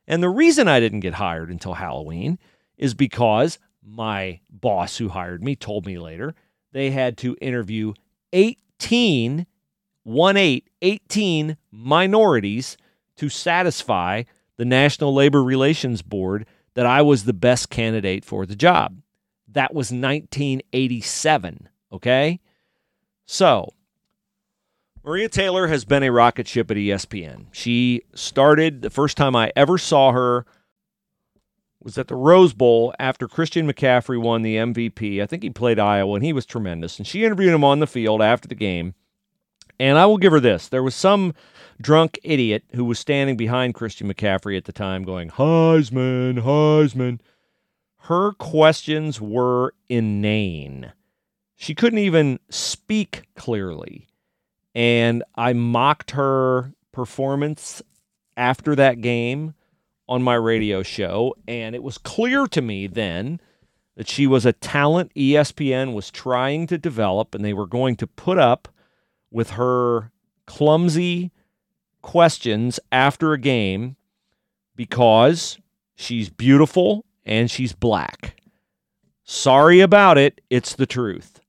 And 0.07 0.23
the 0.23 0.29
reason 0.29 0.69
I 0.69 0.81
didn't 0.81 1.01
get 1.01 1.15
hired 1.15 1.51
until 1.51 1.75
Halloween 1.75 2.39
is 2.77 2.95
because 2.95 3.59
my 3.85 4.41
boss 4.51 4.99
who 4.99 5.09
hired 5.09 5.43
me 5.43 5.57
told 5.57 5.87
me 5.87 5.99
later 5.99 6.35
they 6.73 6.91
had 6.91 7.17
to 7.19 7.37
interview 7.41 7.95
18 8.33 9.47
1 10.05 10.37
8, 10.37 10.69
18 10.83 11.57
minorities 11.71 12.77
to 13.17 13.29
satisfy 13.29 14.25
the 14.57 14.65
National 14.65 15.15
Labor 15.15 15.43
Relations 15.43 16.03
Board 16.03 16.47
that 16.75 16.87
I 16.87 17.03
was 17.03 17.25
the 17.25 17.33
best 17.33 17.71
candidate 17.71 18.25
for 18.25 18.47
the 18.47 18.57
job. 18.57 19.01
That 19.49 19.75
was 19.75 19.93
1987, 19.93 21.69
okay? 21.93 22.41
So, 23.27 23.69
Maria 25.05 25.29
Taylor 25.29 25.67
has 25.67 25.85
been 25.85 26.03
a 26.03 26.13
rocket 26.13 26.47
ship 26.47 26.71
at 26.71 26.77
ESPN. 26.77 27.47
She 27.53 28.03
started, 28.15 28.83
the 28.83 28.91
first 28.91 29.17
time 29.17 29.35
I 29.37 29.53
ever 29.57 29.77
saw 29.77 30.13
her 30.13 30.47
was 31.83 31.99
at 31.99 32.09
the 32.09 32.15
Rose 32.15 32.55
Bowl 32.55 32.95
after 32.99 33.27
Christian 33.27 33.71
McCaffrey 33.71 34.21
won 34.21 34.43
the 34.43 34.57
MVP. 34.57 35.21
I 35.21 35.27
think 35.27 35.43
he 35.43 35.51
played 35.51 35.81
Iowa, 35.81 36.15
and 36.15 36.25
he 36.25 36.33
was 36.33 36.47
tremendous. 36.47 36.99
And 36.99 37.07
she 37.07 37.25
interviewed 37.25 37.53
him 37.53 37.65
on 37.65 37.81
the 37.81 37.87
field 37.87 38.23
after 38.23 38.47
the 38.47 38.55
game. 38.55 38.95
And 39.81 39.99
I 39.99 40.07
will 40.07 40.19
give 40.19 40.33
her 40.33 40.41
this. 40.41 40.69
There 40.69 40.83
was 40.83 40.95
some 40.95 41.35
drunk 41.83 42.19
idiot 42.23 42.65
who 42.75 42.85
was 42.85 42.99
standing 42.99 43.37
behind 43.37 43.75
Christian 43.75 44.13
McCaffrey 44.13 44.57
at 44.57 44.65
the 44.65 44.73
time 44.73 45.05
going, 45.05 45.31
Heisman, 45.31 46.41
Heisman. 46.43 47.21
Her 48.07 48.33
questions 48.33 49.21
were 49.21 49.75
inane. 49.89 50.93
She 51.55 51.75
couldn't 51.75 52.01
even 52.01 52.41
speak 52.49 53.25
clearly. 53.37 54.09
And 54.75 55.23
I 55.37 55.53
mocked 55.53 56.13
her 56.13 56.73
performance 56.93 57.83
after 58.37 58.75
that 58.75 59.01
game 59.01 59.55
on 60.09 60.23
my 60.23 60.35
radio 60.35 60.83
show. 60.83 61.35
And 61.47 61.75
it 61.75 61.83
was 61.83 61.99
clear 61.99 62.47
to 62.49 62.63
me 62.63 62.87
then 62.87 63.41
that 63.97 64.09
she 64.09 64.27
was 64.27 64.47
a 64.47 64.53
talent 64.53 65.13
ESPN 65.15 65.93
was 65.93 66.11
trying 66.11 66.67
to 66.69 66.79
develop, 66.79 67.35
and 67.35 67.45
they 67.45 67.53
were 67.53 67.67
going 67.67 67.97
to 67.97 68.07
put 68.07 68.39
up 68.39 68.69
with 69.31 69.51
her 69.51 70.11
clumsy 70.47 71.31
questions 72.03 72.79
after 72.91 73.33
a 73.33 73.39
game 73.39 73.97
because 74.77 75.59
she's 75.95 76.29
beautiful 76.29 77.05
and 77.25 77.51
she's 77.51 77.73
black. 77.73 78.41
Sorry 79.25 79.81
about 79.81 80.19
it, 80.19 80.41
it's 80.51 80.75
the 80.75 80.87
truth. 80.87 81.41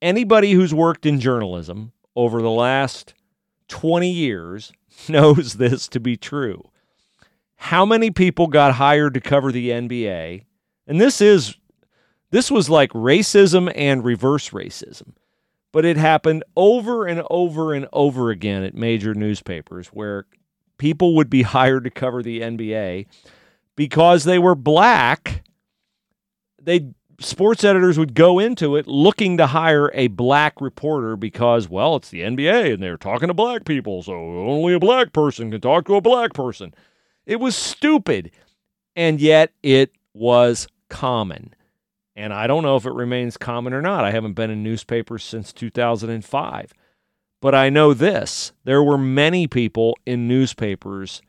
Anybody 0.00 0.52
who's 0.52 0.72
worked 0.72 1.06
in 1.06 1.18
journalism 1.18 1.92
over 2.14 2.40
the 2.40 2.50
last 2.50 3.14
20 3.68 4.10
years 4.10 4.72
knows 5.08 5.54
this 5.54 5.88
to 5.88 6.00
be 6.00 6.16
true. 6.16 6.62
How 7.56 7.84
many 7.84 8.10
people 8.10 8.46
got 8.46 8.74
hired 8.74 9.14
to 9.14 9.20
cover 9.20 9.50
the 9.50 9.70
NBA? 9.70 10.44
And 10.86 11.00
this 11.00 11.20
is 11.20 11.56
this 12.30 12.50
was 12.50 12.68
like 12.68 12.90
racism 12.92 13.72
and 13.74 14.04
reverse 14.04 14.50
racism 14.50 15.14
but 15.72 15.84
it 15.84 15.96
happened 15.96 16.44
over 16.56 17.06
and 17.06 17.22
over 17.30 17.74
and 17.74 17.86
over 17.92 18.30
again 18.30 18.62
at 18.62 18.74
major 18.74 19.14
newspapers 19.14 19.88
where 19.88 20.26
people 20.78 21.14
would 21.16 21.30
be 21.30 21.42
hired 21.54 21.84
to 21.84 21.90
cover 21.90 22.22
the 22.22 22.40
NBA 22.40 23.06
because 23.76 24.24
they 24.24 24.38
were 24.38 24.54
black. 24.54 25.44
They 26.60 26.92
sports 27.20 27.64
editors 27.64 27.98
would 27.98 28.14
go 28.14 28.38
into 28.38 28.76
it 28.76 28.86
looking 28.86 29.36
to 29.38 29.46
hire 29.48 29.90
a 29.92 30.06
black 30.08 30.60
reporter 30.60 31.16
because 31.16 31.68
well, 31.68 31.96
it's 31.96 32.10
the 32.10 32.20
NBA 32.20 32.74
and 32.74 32.82
they're 32.82 32.96
talking 32.96 33.28
to 33.28 33.34
black 33.34 33.64
people, 33.64 34.02
so 34.02 34.12
only 34.12 34.74
a 34.74 34.80
black 34.80 35.12
person 35.12 35.50
can 35.50 35.60
talk 35.60 35.86
to 35.86 35.96
a 35.96 36.00
black 36.00 36.32
person. 36.32 36.74
It 37.26 37.40
was 37.40 37.54
stupid. 37.54 38.30
And 38.96 39.20
yet 39.20 39.52
it 39.62 39.92
was 40.12 40.66
common. 40.88 41.54
And 42.18 42.34
I 42.34 42.48
don't 42.48 42.64
know 42.64 42.74
if 42.74 42.84
it 42.84 42.92
remains 42.92 43.36
common 43.36 43.72
or 43.72 43.80
not. 43.80 44.04
I 44.04 44.10
haven't 44.10 44.32
been 44.32 44.50
in 44.50 44.64
newspapers 44.64 45.22
since 45.22 45.52
2005. 45.52 46.74
But 47.40 47.54
I 47.54 47.70
know 47.70 47.94
this 47.94 48.50
there 48.64 48.82
were 48.82 48.98
many 48.98 49.46
people 49.46 49.96
in 50.04 50.26
newspapers 50.26 51.22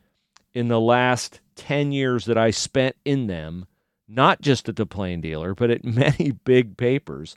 in 0.52 0.68
the 0.68 0.80
last 0.80 1.42
10 1.58 1.92
years 1.92 2.26
that 2.26 2.40
I 2.40 2.50
spent 2.50 2.96
in 3.06 3.28
them, 3.28 3.68
not 4.08 4.42
just 4.42 4.68
at 4.68 4.78
the 4.78 4.88
Plain 4.88 5.22
Dealer, 5.22 5.54
but 5.54 5.70
at 5.70 5.84
many 5.86 6.32
big 6.32 6.76
papers, 6.76 7.36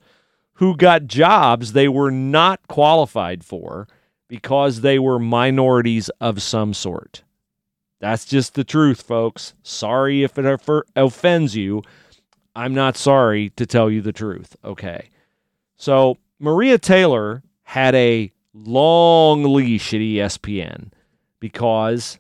who 0.55 0.75
got 0.75 1.07
jobs 1.07 1.75
they 1.75 1.89
were 1.89 2.11
not 2.11 2.67
qualified 2.69 3.45
for 3.45 3.87
because 4.29 4.81
they 4.81 4.99
were 4.99 5.19
minorities 5.19 6.09
of 6.23 6.41
some 6.41 6.73
sort. 6.73 7.23
That's 8.01 8.25
just 8.25 8.55
the 8.55 8.65
truth, 8.65 9.03
folks. 9.03 9.53
Sorry 9.63 10.23
if 10.23 10.39
it 10.39 10.59
offends 10.97 11.55
you, 11.55 11.83
I'm 12.55 12.75
not 12.75 12.97
sorry 12.97 13.51
to 13.51 13.67
tell 13.67 13.91
you 13.91 14.01
the 14.03 14.13
truth. 14.13 14.57
Okay. 14.65 15.11
So 15.77 16.19
Maria 16.39 16.79
Taylor 16.79 17.43
had 17.63 17.95
a 17.95 18.33
long 18.53 19.45
leash 19.45 19.95
at 19.95 20.01
ESPN 20.01 20.91
because 21.41 22.19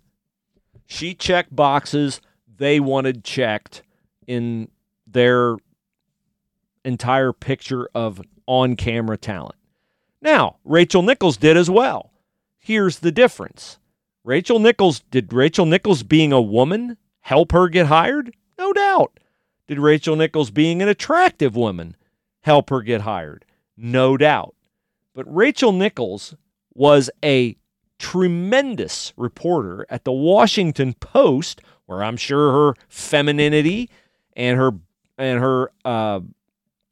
she 0.86 1.14
checked 1.14 1.54
boxes 1.54 2.20
they 2.56 2.80
wanted 2.80 3.24
checked 3.24 3.82
in 4.26 4.68
their 5.06 5.56
entire 6.84 7.32
picture 7.32 7.88
of 7.94 8.22
on 8.46 8.76
camera 8.76 9.16
talent. 9.16 9.56
Now, 10.20 10.56
Rachel 10.64 11.02
Nichols 11.02 11.36
did 11.36 11.56
as 11.56 11.68
well. 11.68 12.12
here's 12.58 13.00
the 13.00 13.10
difference. 13.10 13.78
Rachel 14.24 14.60
Nichols, 14.60 15.00
did 15.10 15.32
Rachel 15.32 15.66
Nichols 15.66 16.04
being 16.04 16.32
a 16.32 16.40
woman 16.40 16.96
help 17.20 17.50
her 17.52 17.68
get 17.68 17.86
hired? 17.86 18.32
No 18.56 18.72
doubt. 18.72 19.18
Did 19.72 19.78
Rachel 19.78 20.16
Nichols 20.16 20.50
being 20.50 20.82
an 20.82 20.88
attractive 20.88 21.56
woman 21.56 21.96
help 22.42 22.68
her 22.68 22.82
get 22.82 23.00
hired? 23.00 23.46
No 23.74 24.18
doubt. 24.18 24.54
But 25.14 25.24
Rachel 25.34 25.72
Nichols 25.72 26.34
was 26.74 27.08
a 27.24 27.56
tremendous 27.98 29.14
reporter 29.16 29.86
at 29.88 30.04
the 30.04 30.12
Washington 30.12 30.92
Post, 30.92 31.62
where 31.86 32.02
I'm 32.02 32.18
sure 32.18 32.52
her 32.52 32.74
femininity 32.90 33.88
and 34.36 34.58
her 34.58 34.72
and 35.16 35.40
her 35.40 35.72
uh, 35.86 36.20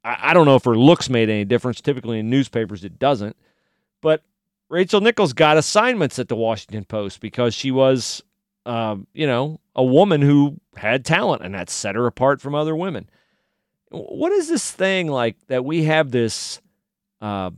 I, 0.03 0.33
don't 0.33 0.47
know 0.47 0.55
if 0.55 0.63
her 0.63 0.75
looks 0.75 1.07
made 1.07 1.29
any 1.29 1.45
difference. 1.45 1.81
Typically 1.81 2.17
in 2.17 2.31
newspapers 2.31 2.83
it 2.83 2.97
doesn't. 2.97 3.37
But 4.01 4.23
Rachel 4.69 5.01
Nichols 5.01 5.33
got 5.33 5.55
assignments 5.55 6.17
at 6.17 6.29
the 6.29 6.35
Washington 6.35 6.85
Post 6.85 7.21
because 7.21 7.53
she 7.53 7.69
was, 7.69 8.23
uh, 8.65 8.95
you 9.13 9.25
know, 9.25 9.59
a 9.75 9.83
woman 9.83 10.21
who 10.21 10.59
had 10.75 11.05
talent, 11.05 11.43
and 11.43 11.55
that 11.55 11.69
set 11.69 11.95
her 11.95 12.07
apart 12.07 12.41
from 12.41 12.55
other 12.55 12.75
women. 12.75 13.09
What 13.89 14.31
is 14.31 14.47
this 14.47 14.71
thing 14.71 15.07
like 15.07 15.35
that 15.47 15.65
we 15.65 15.83
have 15.83 16.11
this 16.11 16.61
uh, 17.19 17.51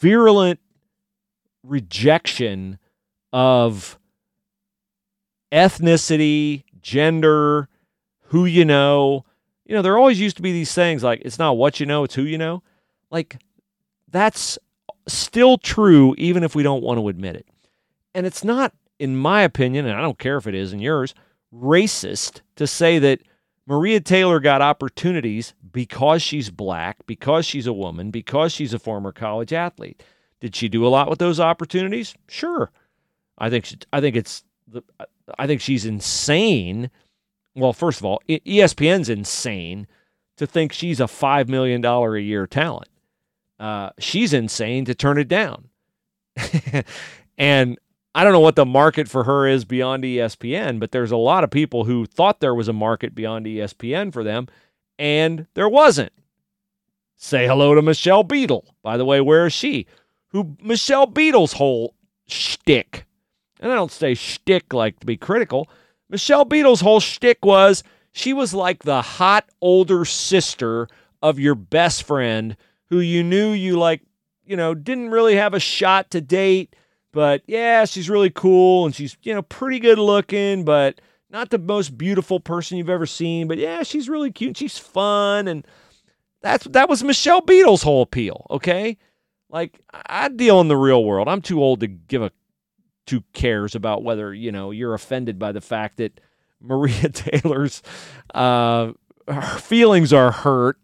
virulent 0.00 0.58
rejection 1.62 2.78
of 3.32 3.98
ethnicity, 5.52 6.64
gender, 6.80 7.68
who 8.26 8.44
you 8.46 8.64
know? 8.64 9.24
You 9.64 9.76
know, 9.76 9.82
there 9.82 9.96
always 9.96 10.20
used 10.20 10.36
to 10.36 10.42
be 10.42 10.52
these 10.52 10.74
things 10.74 11.02
like 11.02 11.22
it's 11.24 11.38
not 11.38 11.56
what 11.56 11.78
you 11.78 11.86
know, 11.86 12.04
it's 12.04 12.14
who 12.14 12.22
you 12.22 12.38
know. 12.38 12.62
Like 13.10 13.38
that's 14.08 14.58
still 15.06 15.58
true, 15.58 16.14
even 16.18 16.42
if 16.42 16.54
we 16.54 16.62
don't 16.62 16.82
want 16.82 16.98
to 16.98 17.08
admit 17.08 17.36
it. 17.36 17.46
And 18.14 18.26
it's 18.26 18.44
not, 18.44 18.72
in 19.02 19.16
my 19.16 19.42
opinion, 19.42 19.86
and 19.86 19.96
I 19.96 20.00
don't 20.00 20.18
care 20.18 20.36
if 20.36 20.46
it 20.46 20.54
is 20.54 20.72
in 20.72 20.78
yours, 20.78 21.14
racist 21.54 22.40
to 22.56 22.66
say 22.66 22.98
that 23.00 23.20
Maria 23.66 24.00
Taylor 24.00 24.40
got 24.40 24.62
opportunities 24.62 25.54
because 25.72 26.22
she's 26.22 26.50
black, 26.50 26.98
because 27.06 27.44
she's 27.46 27.66
a 27.66 27.72
woman, 27.72 28.10
because 28.10 28.52
she's 28.52 28.74
a 28.74 28.78
former 28.78 29.12
college 29.12 29.52
athlete. 29.52 30.02
Did 30.40 30.54
she 30.56 30.68
do 30.68 30.86
a 30.86 30.88
lot 30.88 31.08
with 31.08 31.18
those 31.18 31.40
opportunities? 31.40 32.14
Sure. 32.28 32.70
I 33.38 33.50
think 33.50 33.64
she, 33.64 33.76
I 33.92 34.00
think 34.00 34.16
it's 34.16 34.44
the 34.68 34.82
I 35.38 35.46
think 35.46 35.60
she's 35.60 35.86
insane. 35.86 36.90
Well, 37.54 37.72
first 37.72 38.00
of 38.00 38.04
all, 38.04 38.22
ESPN's 38.28 39.08
insane 39.08 39.86
to 40.36 40.46
think 40.46 40.72
she's 40.72 41.00
a 41.00 41.08
five 41.08 41.48
million 41.48 41.80
dollar 41.80 42.16
a 42.16 42.22
year 42.22 42.46
talent 42.46 42.88
uh, 43.62 43.90
she's 44.00 44.32
insane 44.32 44.84
to 44.84 44.94
turn 44.94 45.18
it 45.18 45.28
down. 45.28 45.68
and 47.38 47.78
I 48.14 48.24
don't 48.24 48.32
know 48.32 48.40
what 48.40 48.56
the 48.56 48.66
market 48.66 49.08
for 49.08 49.24
her 49.24 49.46
is 49.46 49.64
beyond 49.64 50.04
ESPN, 50.04 50.78
but 50.78 50.92
there's 50.92 51.10
a 51.10 51.16
lot 51.16 51.44
of 51.44 51.50
people 51.50 51.84
who 51.84 52.04
thought 52.04 52.40
there 52.40 52.54
was 52.54 52.68
a 52.68 52.72
market 52.72 53.14
beyond 53.14 53.46
ESPN 53.46 54.12
for 54.12 54.22
them, 54.22 54.48
and 54.98 55.46
there 55.54 55.68
wasn't. 55.68 56.12
Say 57.16 57.46
hello 57.46 57.74
to 57.74 57.82
Michelle 57.82 58.24
Beadle. 58.24 58.74
By 58.82 58.96
the 58.96 59.04
way, 59.04 59.20
where 59.20 59.46
is 59.46 59.52
she? 59.52 59.86
Who 60.28 60.56
Michelle 60.60 61.06
Beadle's 61.06 61.54
whole 61.54 61.94
shtick, 62.26 63.06
and 63.60 63.72
I 63.72 63.74
don't 63.74 63.92
say 63.92 64.14
shtick 64.14 64.74
like 64.74 65.00
to 65.00 65.06
be 65.06 65.16
critical. 65.16 65.70
Michelle 66.10 66.44
Beadle's 66.44 66.80
whole 66.80 67.00
shtick 67.00 67.44
was 67.44 67.82
she 68.12 68.32
was 68.32 68.52
like 68.52 68.82
the 68.82 69.00
hot 69.00 69.48
older 69.60 70.04
sister 70.04 70.88
of 71.22 71.38
your 71.38 71.54
best 71.54 72.02
friend 72.02 72.56
who 72.90 73.00
you 73.00 73.22
knew 73.22 73.52
you 73.52 73.78
like, 73.78 74.02
you 74.44 74.56
know, 74.56 74.74
didn't 74.74 75.10
really 75.10 75.36
have 75.36 75.54
a 75.54 75.60
shot 75.60 76.10
to 76.10 76.20
date, 76.20 76.76
but 77.12 77.42
yeah, 77.46 77.84
she's 77.84 78.10
really 78.10 78.30
cool 78.30 78.86
and 78.86 78.94
she's, 78.94 79.16
you 79.22 79.34
know, 79.34 79.42
pretty 79.42 79.78
good 79.78 79.98
looking, 79.98 80.64
but 80.64 81.00
not 81.30 81.50
the 81.50 81.58
most 81.58 81.96
beautiful 81.96 82.40
person 82.40 82.78
you've 82.78 82.90
ever 82.90 83.06
seen, 83.06 83.48
but 83.48 83.58
yeah, 83.58 83.82
she's 83.82 84.08
really 84.08 84.30
cute. 84.30 84.56
She's 84.56 84.78
fun 84.78 85.48
and 85.48 85.66
that's 86.40 86.64
that 86.66 86.88
was 86.88 87.04
Michelle 87.04 87.40
Beadle's 87.40 87.82
whole 87.82 88.02
appeal, 88.02 88.46
okay? 88.50 88.98
Like 89.48 89.80
I 89.92 90.28
deal 90.28 90.60
in 90.60 90.68
the 90.68 90.76
real 90.76 91.04
world. 91.04 91.28
I'm 91.28 91.42
too 91.42 91.62
old 91.62 91.80
to 91.80 91.86
give 91.86 92.22
a 92.22 92.32
two 93.06 93.22
cares 93.32 93.74
about 93.74 94.02
whether, 94.02 94.32
you 94.32 94.50
know, 94.50 94.70
you're 94.70 94.94
offended 94.94 95.38
by 95.38 95.52
the 95.52 95.60
fact 95.60 95.98
that 95.98 96.20
Maria 96.60 97.08
Taylor's 97.12 97.82
uh 98.34 98.92
her 99.28 99.58
feelings 99.58 100.12
are 100.12 100.32
hurt 100.32 100.78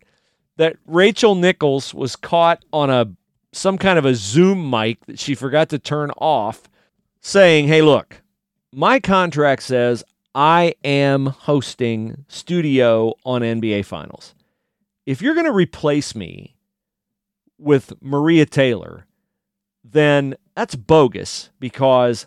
that 0.56 0.76
Rachel 0.86 1.34
Nichols 1.34 1.94
was 1.94 2.16
caught 2.16 2.64
on 2.72 2.90
a 2.90 3.06
some 3.52 3.78
kind 3.78 3.98
of 3.98 4.04
a 4.04 4.14
Zoom 4.14 4.68
mic 4.68 5.04
that 5.06 5.18
she 5.18 5.34
forgot 5.34 5.68
to 5.70 5.78
turn 5.78 6.10
off 6.18 6.68
saying, 7.20 7.68
"Hey, 7.68 7.82
look, 7.82 8.22
my 8.72 9.00
contract 9.00 9.62
says 9.62 10.04
I 10.34 10.74
am 10.84 11.26
hosting 11.26 12.24
studio 12.28 13.14
on 13.24 13.42
NBA 13.42 13.84
Finals. 13.84 14.34
If 15.06 15.22
you're 15.22 15.34
going 15.34 15.46
to 15.46 15.52
replace 15.52 16.14
me 16.14 16.54
with 17.58 17.92
Maria 18.00 18.46
Taylor, 18.46 19.06
then 19.82 20.36
that's 20.54 20.74
bogus 20.76 21.50
because 21.58 22.26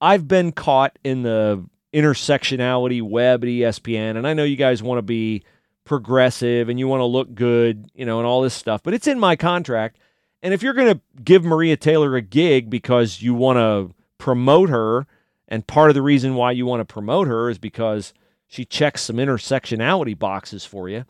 I've 0.00 0.28
been 0.28 0.52
caught 0.52 0.98
in 1.02 1.22
the 1.22 1.64
intersectionality 1.92 3.02
web 3.02 3.42
at 3.42 3.48
ESPN, 3.48 4.16
and 4.16 4.26
I 4.26 4.34
know 4.34 4.44
you 4.44 4.56
guys 4.56 4.82
want 4.82 4.98
to 4.98 5.02
be 5.02 5.42
progressive 5.84 6.68
and 6.68 6.78
you 6.78 6.86
want 6.86 7.00
to 7.00 7.06
look 7.06 7.34
good, 7.34 7.90
you 7.94 8.04
know, 8.04 8.18
and 8.18 8.26
all 8.26 8.42
this 8.42 8.54
stuff. 8.54 8.82
But 8.82 8.94
it's 8.94 9.06
in 9.06 9.18
my 9.18 9.34
contract. 9.34 9.98
And 10.42 10.54
if 10.54 10.62
you're 10.62 10.74
going 10.74 10.94
to 10.94 11.00
give 11.22 11.44
Maria 11.44 11.76
Taylor 11.76 12.16
a 12.16 12.22
gig 12.22 12.70
because 12.70 13.20
you 13.20 13.34
want 13.34 13.58
to 13.58 13.94
promote 14.18 14.70
her, 14.70 15.06
and 15.48 15.66
part 15.66 15.90
of 15.90 15.94
the 15.94 16.02
reason 16.02 16.34
why 16.34 16.52
you 16.52 16.64
want 16.66 16.80
to 16.80 16.92
promote 16.92 17.28
her 17.28 17.50
is 17.50 17.58
because 17.58 18.14
she 18.46 18.64
checks 18.64 19.02
some 19.02 19.16
intersectionality 19.16 20.18
boxes 20.18 20.64
for 20.64 20.88
you, 20.88 21.04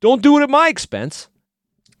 don't 0.00 0.22
do 0.22 0.38
it 0.38 0.42
at 0.42 0.50
my 0.50 0.68
expense. 0.68 1.28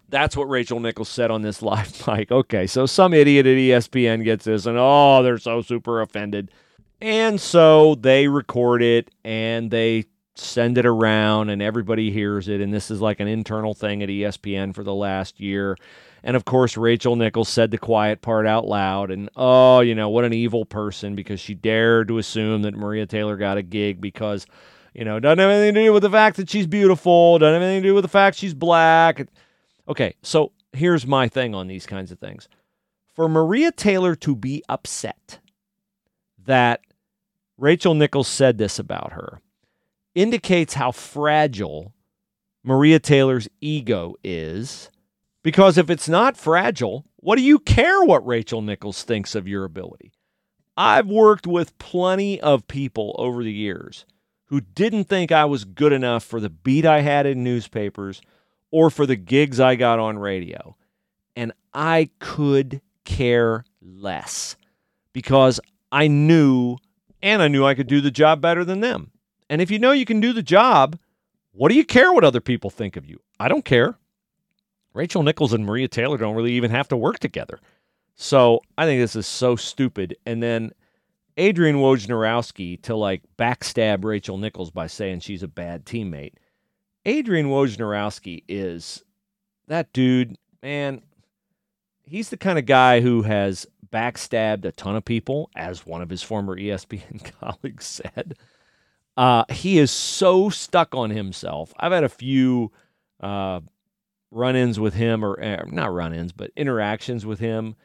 That's 0.08 0.36
what 0.36 0.48
Rachel 0.48 0.80
Nichols 0.80 1.08
said 1.08 1.30
on 1.30 1.42
this 1.42 1.62
live 1.62 2.06
mic. 2.06 2.30
Okay, 2.30 2.66
so 2.66 2.86
some 2.86 3.12
idiot 3.12 3.46
at 3.46 3.56
ESPN 3.56 4.24
gets 4.24 4.44
this, 4.44 4.66
and 4.66 4.76
oh, 4.78 5.22
they're 5.22 5.38
so 5.38 5.62
super 5.62 6.00
offended. 6.00 6.50
And 7.00 7.40
so 7.40 7.96
they 7.96 8.28
record 8.28 8.80
it 8.80 9.10
and 9.24 9.72
they 9.72 10.04
send 10.34 10.78
it 10.78 10.86
around 10.86 11.50
and 11.50 11.60
everybody 11.60 12.10
hears 12.10 12.48
it. 12.48 12.60
And 12.60 12.72
this 12.72 12.90
is 12.90 13.00
like 13.00 13.20
an 13.20 13.28
internal 13.28 13.74
thing 13.74 14.02
at 14.02 14.08
ESPN 14.08 14.74
for 14.74 14.82
the 14.82 14.94
last 14.94 15.40
year. 15.40 15.76
And 16.24 16.36
of 16.36 16.44
course, 16.44 16.76
Rachel 16.76 17.16
Nichols 17.16 17.48
said 17.48 17.70
the 17.70 17.78
quiet 17.78 18.22
part 18.22 18.46
out 18.46 18.66
loud. 18.66 19.10
And 19.10 19.28
oh, 19.36 19.80
you 19.80 19.94
know, 19.94 20.08
what 20.08 20.24
an 20.24 20.32
evil 20.32 20.64
person 20.64 21.14
because 21.14 21.40
she 21.40 21.54
dared 21.54 22.08
to 22.08 22.18
assume 22.18 22.62
that 22.62 22.74
Maria 22.74 23.06
Taylor 23.06 23.36
got 23.36 23.58
a 23.58 23.62
gig 23.62 24.00
because, 24.00 24.46
you 24.94 25.04
know, 25.04 25.20
doesn't 25.20 25.38
have 25.38 25.50
anything 25.50 25.74
to 25.74 25.84
do 25.84 25.92
with 25.92 26.02
the 26.02 26.10
fact 26.10 26.36
that 26.36 26.48
she's 26.48 26.66
beautiful, 26.66 27.38
doesn't 27.38 27.54
have 27.54 27.62
anything 27.62 27.82
to 27.82 27.88
do 27.88 27.94
with 27.94 28.04
the 28.04 28.08
fact 28.08 28.38
she's 28.38 28.54
black. 28.54 29.26
Okay, 29.88 30.14
so 30.22 30.52
here's 30.72 31.06
my 31.06 31.28
thing 31.28 31.54
on 31.54 31.66
these 31.66 31.86
kinds 31.86 32.12
of 32.12 32.18
things. 32.18 32.48
For 33.14 33.28
Maria 33.28 33.72
Taylor 33.72 34.14
to 34.16 34.34
be 34.34 34.62
upset 34.68 35.40
that 36.46 36.80
Rachel 37.58 37.94
Nichols 37.94 38.28
said 38.28 38.58
this 38.58 38.78
about 38.78 39.12
her, 39.12 39.40
indicates 40.14 40.74
how 40.74 40.92
fragile 40.92 41.94
Maria 42.64 42.98
Taylor's 42.98 43.48
ego 43.60 44.14
is. 44.22 44.90
Because 45.42 45.76
if 45.76 45.90
it's 45.90 46.08
not 46.08 46.36
fragile, 46.36 47.04
what 47.16 47.36
do 47.36 47.42
you 47.42 47.58
care 47.58 48.02
what 48.04 48.26
Rachel 48.26 48.62
Nichols 48.62 49.02
thinks 49.02 49.34
of 49.34 49.48
your 49.48 49.64
ability? 49.64 50.12
I've 50.76 51.08
worked 51.08 51.46
with 51.46 51.76
plenty 51.78 52.40
of 52.40 52.68
people 52.68 53.14
over 53.18 53.42
the 53.42 53.52
years 53.52 54.06
who 54.46 54.60
didn't 54.60 55.04
think 55.04 55.32
I 55.32 55.44
was 55.44 55.64
good 55.64 55.92
enough 55.92 56.24
for 56.24 56.40
the 56.40 56.50
beat 56.50 56.86
I 56.86 57.00
had 57.00 57.26
in 57.26 57.42
newspapers 57.44 58.20
or 58.70 58.90
for 58.90 59.06
the 59.06 59.16
gigs 59.16 59.60
I 59.60 59.76
got 59.76 59.98
on 59.98 60.18
radio. 60.18 60.76
And 61.36 61.52
I 61.74 62.10
could 62.18 62.80
care 63.04 63.64
less 63.80 64.56
because 65.12 65.60
I 65.90 66.08
knew 66.08 66.78
and 67.22 67.40
I 67.42 67.48
knew 67.48 67.64
I 67.64 67.74
could 67.74 67.86
do 67.86 68.00
the 68.00 68.10
job 68.10 68.40
better 68.40 68.64
than 68.64 68.80
them. 68.80 69.11
And 69.52 69.60
if 69.60 69.70
you 69.70 69.78
know 69.78 69.92
you 69.92 70.06
can 70.06 70.18
do 70.18 70.32
the 70.32 70.42
job, 70.42 70.98
what 71.50 71.68
do 71.68 71.74
you 71.74 71.84
care 71.84 72.10
what 72.10 72.24
other 72.24 72.40
people 72.40 72.70
think 72.70 72.96
of 72.96 73.04
you? 73.04 73.20
I 73.38 73.48
don't 73.48 73.66
care. 73.66 73.98
Rachel 74.94 75.22
Nichols 75.22 75.52
and 75.52 75.66
Maria 75.66 75.88
Taylor 75.88 76.16
don't 76.16 76.34
really 76.34 76.54
even 76.54 76.70
have 76.70 76.88
to 76.88 76.96
work 76.96 77.18
together. 77.18 77.60
So 78.14 78.60
I 78.78 78.86
think 78.86 79.02
this 79.02 79.14
is 79.14 79.26
so 79.26 79.54
stupid. 79.54 80.16
And 80.24 80.42
then 80.42 80.72
Adrian 81.36 81.76
Wojnarowski 81.76 82.80
to 82.84 82.96
like 82.96 83.24
backstab 83.38 84.04
Rachel 84.04 84.38
Nichols 84.38 84.70
by 84.70 84.86
saying 84.86 85.20
she's 85.20 85.42
a 85.42 85.48
bad 85.48 85.84
teammate. 85.84 86.32
Adrian 87.04 87.48
Wojnarowski 87.48 88.44
is 88.48 89.04
that 89.68 89.92
dude, 89.92 90.38
man. 90.62 91.02
He's 92.04 92.30
the 92.30 92.38
kind 92.38 92.58
of 92.58 92.64
guy 92.64 93.02
who 93.02 93.20
has 93.20 93.66
backstabbed 93.92 94.64
a 94.64 94.72
ton 94.72 94.96
of 94.96 95.04
people, 95.04 95.50
as 95.54 95.84
one 95.84 96.00
of 96.00 96.08
his 96.08 96.22
former 96.22 96.56
ESPN 96.56 97.30
colleagues 97.38 97.84
said. 97.84 98.34
Uh, 99.16 99.44
he 99.50 99.78
is 99.78 99.90
so 99.90 100.48
stuck 100.48 100.94
on 100.94 101.10
himself. 101.10 101.72
I've 101.78 101.92
had 101.92 102.04
a 102.04 102.08
few 102.08 102.72
uh, 103.20 103.60
run 104.30 104.56
ins 104.56 104.80
with 104.80 104.94
him, 104.94 105.24
or 105.24 105.42
uh, 105.42 105.64
not 105.68 105.92
run 105.92 106.14
ins, 106.14 106.32
but 106.32 106.50
interactions 106.56 107.26
with 107.26 107.38
him. 107.38 107.76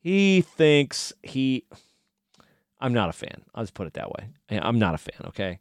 He 0.00 0.40
thinks 0.40 1.12
he. 1.22 1.64
I'm 2.80 2.92
not 2.92 3.08
a 3.08 3.12
fan. 3.12 3.42
I'll 3.54 3.64
just 3.64 3.74
put 3.74 3.88
it 3.88 3.94
that 3.94 4.10
way. 4.10 4.28
I'm 4.50 4.78
not 4.78 4.94
a 4.94 4.98
fan. 4.98 5.26
Okay. 5.26 5.58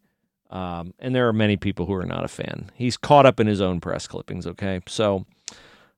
Um, 0.50 0.94
and 1.00 1.14
there 1.14 1.28
are 1.28 1.34
many 1.34 1.58
people 1.58 1.86
who 1.86 1.94
are 1.94 2.06
not 2.06 2.24
a 2.24 2.30
fan. 2.30 2.70
He's 2.76 2.96
caught 2.96 3.26
up 3.26 3.40
in 3.40 3.48
his 3.48 3.60
own 3.60 3.82
press 3.82 4.08
clippings. 4.08 4.48
Okay, 4.48 4.80
so 4.88 5.26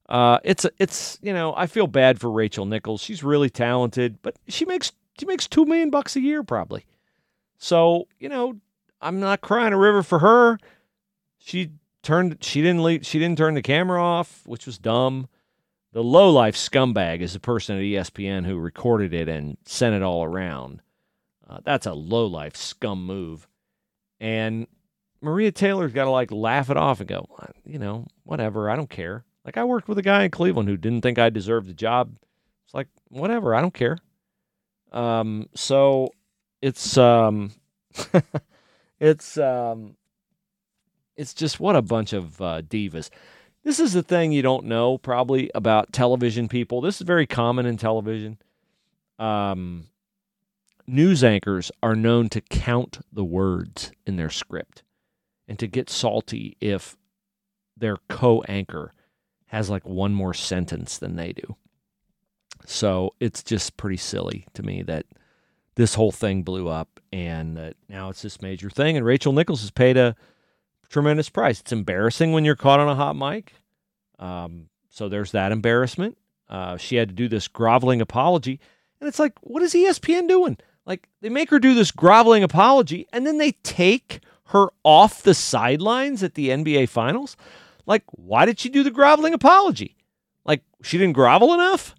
uh, 0.07 0.39
it's 0.43 0.65
it's 0.79 1.19
you 1.21 1.33
know 1.33 1.53
I 1.55 1.67
feel 1.67 1.87
bad 1.87 2.19
for 2.19 2.31
Rachel 2.31 2.65
Nichols. 2.65 3.01
She's 3.01 3.23
really 3.23 3.49
talented, 3.49 4.21
but 4.21 4.37
she 4.47 4.65
makes 4.65 4.91
she 5.19 5.25
makes 5.25 5.47
two 5.47 5.65
million 5.65 5.89
bucks 5.91 6.15
a 6.15 6.21
year 6.21 6.41
probably. 6.41 6.85
So 7.59 8.07
you 8.19 8.29
know 8.29 8.55
I'm 9.01 9.19
not 9.19 9.41
crying 9.41 9.73
a 9.73 9.77
river 9.77 10.03
for 10.03 10.19
her. 10.19 10.59
She 11.37 11.71
turned 12.03 12.37
she 12.43 12.61
didn't 12.61 12.83
leave, 12.83 13.05
she 13.05 13.19
didn't 13.19 13.37
turn 13.37 13.53
the 13.53 13.61
camera 13.61 14.01
off, 14.03 14.41
which 14.45 14.65
was 14.65 14.77
dumb. 14.77 15.27
The 15.91 16.03
low 16.03 16.29
life 16.29 16.55
scumbag 16.55 17.21
is 17.21 17.33
the 17.33 17.39
person 17.39 17.77
at 17.77 17.81
ESPN 17.81 18.45
who 18.45 18.57
recorded 18.57 19.13
it 19.13 19.27
and 19.27 19.57
sent 19.65 19.95
it 19.95 20.03
all 20.03 20.23
around. 20.23 20.81
Uh, 21.49 21.59
that's 21.63 21.87
a 21.87 21.93
low 21.93 22.27
life 22.27 22.55
scum 22.55 23.05
move. 23.05 23.47
And 24.19 24.67
Maria 25.21 25.51
Taylor's 25.51 25.93
got 25.93 26.03
to 26.03 26.11
like 26.11 26.31
laugh 26.31 26.69
it 26.69 26.77
off 26.77 26.99
and 26.99 27.09
go, 27.09 27.27
you 27.65 27.79
know, 27.79 28.05
whatever. 28.23 28.69
I 28.69 28.75
don't 28.75 28.89
care. 28.89 29.25
Like 29.43 29.57
I 29.57 29.63
worked 29.63 29.87
with 29.87 29.97
a 29.97 30.03
guy 30.03 30.25
in 30.25 30.31
Cleveland 30.31 30.69
who 30.69 30.77
didn't 30.77 31.01
think 31.01 31.17
I 31.17 31.29
deserved 31.29 31.67
the 31.67 31.73
job. 31.73 32.15
It's 32.65 32.73
like 32.73 32.87
whatever. 33.07 33.55
I 33.55 33.61
don't 33.61 33.73
care. 33.73 33.97
Um, 34.91 35.49
so 35.55 36.11
it's 36.61 36.97
um, 36.97 37.51
it's 38.99 39.37
um, 39.37 39.95
it's 41.15 41.33
just 41.33 41.59
what 41.59 41.75
a 41.75 41.81
bunch 41.81 42.13
of 42.13 42.41
uh, 42.41 42.61
divas. 42.61 43.09
This 43.63 43.79
is 43.79 43.93
the 43.93 44.03
thing 44.03 44.31
you 44.31 44.41
don't 44.41 44.65
know 44.65 44.97
probably 44.97 45.51
about 45.53 45.91
television 45.91 46.47
people. 46.47 46.81
This 46.81 47.01
is 47.01 47.05
very 47.05 47.27
common 47.27 47.65
in 47.65 47.77
television. 47.77 48.37
Um, 49.17 49.87
news 50.87 51.23
anchors 51.23 51.71
are 51.83 51.95
known 51.95 52.29
to 52.29 52.41
count 52.41 52.99
the 53.11 53.23
words 53.23 53.91
in 54.05 54.15
their 54.15 54.29
script 54.29 54.83
and 55.47 55.59
to 55.59 55.67
get 55.67 55.89
salty 55.89 56.55
if 56.61 56.97
their 57.75 57.97
co 58.07 58.41
anchor 58.43 58.93
has 59.47 59.69
like 59.69 59.85
one 59.85 60.13
more 60.13 60.33
sentence 60.33 60.97
than 60.97 61.15
they 61.15 61.33
do. 61.33 61.55
So 62.65 63.13
it's 63.19 63.43
just 63.43 63.77
pretty 63.77 63.97
silly 63.97 64.45
to 64.53 64.63
me 64.63 64.83
that 64.83 65.05
this 65.79 65.95
whole 65.95 66.11
thing 66.11 66.43
blew 66.43 66.67
up 66.67 66.99
and 67.13 67.55
that 67.55 67.77
now 67.87 68.09
it's 68.09 68.21
this 68.21 68.41
major 68.41 68.69
thing. 68.69 68.97
And 68.97 69.05
Rachel 69.05 69.31
Nichols 69.31 69.61
has 69.61 69.71
paid 69.71 69.95
a 69.95 70.13
tremendous 70.89 71.29
price. 71.29 71.61
It's 71.61 71.71
embarrassing 71.71 72.33
when 72.33 72.43
you're 72.43 72.57
caught 72.57 72.81
on 72.81 72.89
a 72.89 72.95
hot 72.95 73.15
mic. 73.15 73.53
Um, 74.19 74.67
so 74.89 75.07
there's 75.07 75.31
that 75.31 75.53
embarrassment. 75.53 76.17
Uh, 76.49 76.75
she 76.75 76.97
had 76.97 77.07
to 77.07 77.15
do 77.15 77.29
this 77.29 77.47
groveling 77.47 78.01
apology. 78.01 78.59
And 78.99 79.07
it's 79.07 79.19
like, 79.19 79.31
what 79.39 79.63
is 79.63 79.73
ESPN 79.73 80.27
doing? 80.27 80.57
Like 80.85 81.07
they 81.21 81.29
make 81.29 81.49
her 81.49 81.59
do 81.59 81.73
this 81.73 81.91
groveling 81.91 82.43
apology 82.43 83.07
and 83.13 83.25
then 83.25 83.37
they 83.37 83.53
take 83.63 84.19
her 84.47 84.67
off 84.83 85.23
the 85.23 85.33
sidelines 85.33 86.23
at 86.23 86.33
the 86.33 86.49
NBA 86.49 86.89
finals. 86.89 87.37
Like, 87.85 88.03
why 88.11 88.45
did 88.45 88.59
she 88.59 88.67
do 88.67 88.83
the 88.83 88.91
groveling 88.91 89.33
apology? 89.33 89.95
Like, 90.43 90.61
she 90.83 90.97
didn't 90.97 91.13
grovel 91.13 91.53
enough? 91.53 91.95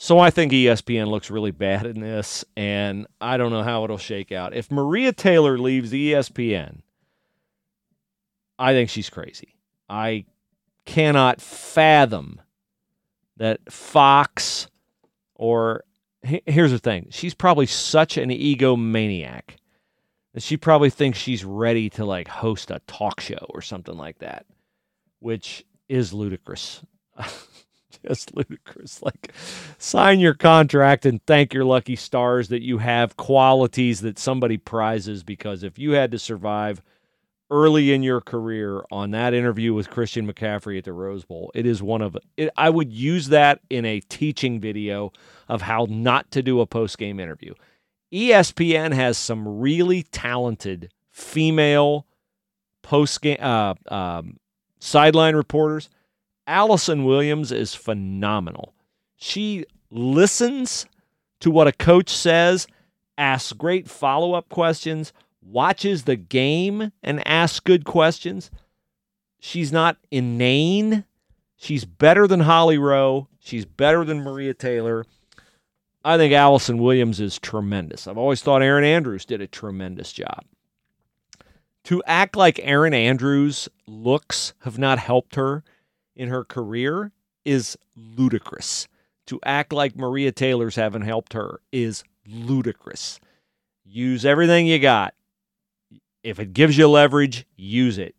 So 0.00 0.20
I 0.20 0.30
think 0.30 0.52
ESPN 0.52 1.08
looks 1.08 1.28
really 1.28 1.50
bad 1.50 1.84
in 1.84 1.98
this, 1.98 2.44
and 2.56 3.08
I 3.20 3.36
don't 3.36 3.50
know 3.50 3.64
how 3.64 3.82
it'll 3.82 3.98
shake 3.98 4.30
out. 4.30 4.54
If 4.54 4.70
Maria 4.70 5.12
Taylor 5.12 5.58
leaves 5.58 5.90
ESPN, 5.92 6.82
I 8.60 8.72
think 8.72 8.90
she's 8.90 9.10
crazy. 9.10 9.56
I 9.88 10.24
cannot 10.84 11.40
fathom 11.40 12.40
that 13.38 13.60
Fox 13.72 14.68
or 15.34 15.82
here's 16.22 16.72
the 16.72 16.78
thing 16.78 17.08
she's 17.10 17.34
probably 17.34 17.66
such 17.66 18.16
an 18.16 18.30
egomaniac 18.30 19.42
that 20.32 20.42
she 20.42 20.56
probably 20.56 20.90
thinks 20.90 21.18
she's 21.18 21.44
ready 21.44 21.90
to 21.90 22.04
like 22.04 22.26
host 22.26 22.70
a 22.70 22.80
talk 22.86 23.20
show 23.20 23.46
or 23.50 23.60
something 23.62 23.96
like 23.96 24.18
that 24.18 24.46
which 25.20 25.64
is 25.88 26.12
ludicrous 26.12 26.82
just 28.06 28.34
ludicrous 28.36 29.02
like 29.02 29.32
sign 29.78 30.20
your 30.20 30.34
contract 30.34 31.06
and 31.06 31.24
thank 31.26 31.52
your 31.52 31.64
lucky 31.64 31.96
stars 31.96 32.48
that 32.48 32.62
you 32.62 32.78
have 32.78 33.16
qualities 33.16 34.00
that 34.00 34.18
somebody 34.18 34.56
prizes 34.56 35.22
because 35.22 35.62
if 35.62 35.78
you 35.78 35.92
had 35.92 36.10
to 36.10 36.18
survive 36.18 36.82
early 37.50 37.92
in 37.92 38.02
your 38.02 38.20
career 38.20 38.84
on 38.90 39.10
that 39.12 39.32
interview 39.32 39.72
with 39.72 39.90
Christian 39.90 40.30
McCaffrey 40.30 40.78
at 40.78 40.84
the 40.84 40.92
Rose 40.92 41.24
Bowl. 41.24 41.50
It 41.54 41.66
is 41.66 41.82
one 41.82 42.02
of 42.02 42.16
it, 42.36 42.50
I 42.56 42.70
would 42.70 42.92
use 42.92 43.28
that 43.28 43.60
in 43.70 43.84
a 43.84 44.00
teaching 44.00 44.60
video 44.60 45.12
of 45.48 45.62
how 45.62 45.86
not 45.88 46.30
to 46.32 46.42
do 46.42 46.60
a 46.60 46.66
post 46.66 46.98
game 46.98 47.18
interview. 47.18 47.54
ESPN 48.12 48.92
has 48.92 49.18
some 49.18 49.60
really 49.60 50.02
talented 50.02 50.92
female 51.10 52.06
post 52.82 53.20
game 53.22 53.38
uh, 53.40 53.74
um, 53.88 54.38
sideline 54.78 55.34
reporters. 55.34 55.88
Allison 56.48 57.04
Williams 57.04 57.52
is 57.52 57.74
phenomenal. 57.74 58.74
She 59.14 59.66
listens 59.90 60.86
to 61.40 61.50
what 61.50 61.68
a 61.68 61.72
coach 61.72 62.08
says, 62.10 62.66
asks 63.16 63.52
great 63.52 63.88
follow 63.88 64.34
up 64.34 64.48
questions 64.48 65.12
watches 65.48 66.04
the 66.04 66.16
game 66.16 66.92
and 67.02 67.26
asks 67.26 67.60
good 67.60 67.84
questions. 67.84 68.50
She's 69.40 69.72
not 69.72 69.96
inane. 70.10 71.04
She's 71.56 71.84
better 71.84 72.26
than 72.26 72.40
Holly 72.40 72.78
Rowe. 72.78 73.28
She's 73.38 73.64
better 73.64 74.04
than 74.04 74.22
Maria 74.22 74.54
Taylor. 74.54 75.04
I 76.04 76.16
think 76.16 76.32
Allison 76.32 76.78
Williams 76.78 77.20
is 77.20 77.38
tremendous. 77.38 78.06
I've 78.06 78.18
always 78.18 78.42
thought 78.42 78.62
Erin 78.62 78.84
Andrews 78.84 79.24
did 79.24 79.40
a 79.40 79.46
tremendous 79.46 80.12
job. 80.12 80.44
To 81.84 82.02
act 82.06 82.36
like 82.36 82.60
Erin 82.62 82.94
Andrews' 82.94 83.68
looks 83.86 84.52
have 84.60 84.78
not 84.78 84.98
helped 84.98 85.36
her 85.36 85.64
in 86.18 86.28
her 86.28 86.44
career 86.44 87.12
is 87.46 87.78
ludicrous. 87.96 88.88
To 89.28 89.38
act 89.44 89.72
like 89.72 89.96
Maria 89.96 90.32
Taylor's 90.32 90.76
haven't 90.76 91.02
helped 91.02 91.32
her 91.32 91.60
is 91.72 92.04
ludicrous. 92.26 93.20
Use 93.84 94.26
everything 94.26 94.66
you 94.66 94.78
got. 94.78 95.14
If 96.22 96.40
it 96.40 96.52
gives 96.52 96.76
you 96.76 96.88
leverage, 96.88 97.46
use 97.56 97.96
it. 97.96 98.14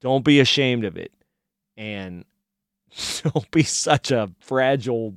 Don't 0.00 0.24
be 0.24 0.40
ashamed 0.40 0.84
of 0.84 0.96
it. 0.96 1.12
And 1.76 2.24
don't 3.22 3.50
be 3.50 3.62
such 3.62 4.10
a 4.10 4.30
fragile, 4.40 5.14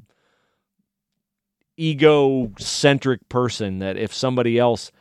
egocentric 1.80 3.30
person 3.30 3.80
that 3.80 3.98
if 3.98 4.14
somebody 4.14 4.58
else 4.58 4.92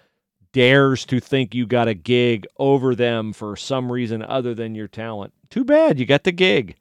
dares 0.52 1.06
to 1.06 1.18
think 1.18 1.54
you 1.54 1.66
got 1.66 1.88
a 1.88 1.94
gig 1.94 2.46
over 2.58 2.94
them 2.94 3.32
for 3.32 3.56
some 3.56 3.90
reason 3.90 4.22
other 4.22 4.54
than 4.54 4.74
your 4.74 4.88
talent, 4.88 5.32
too 5.50 5.64
bad. 5.64 5.98
You 5.98 6.06
got 6.06 6.24
the 6.24 6.32
gig. 6.32 6.76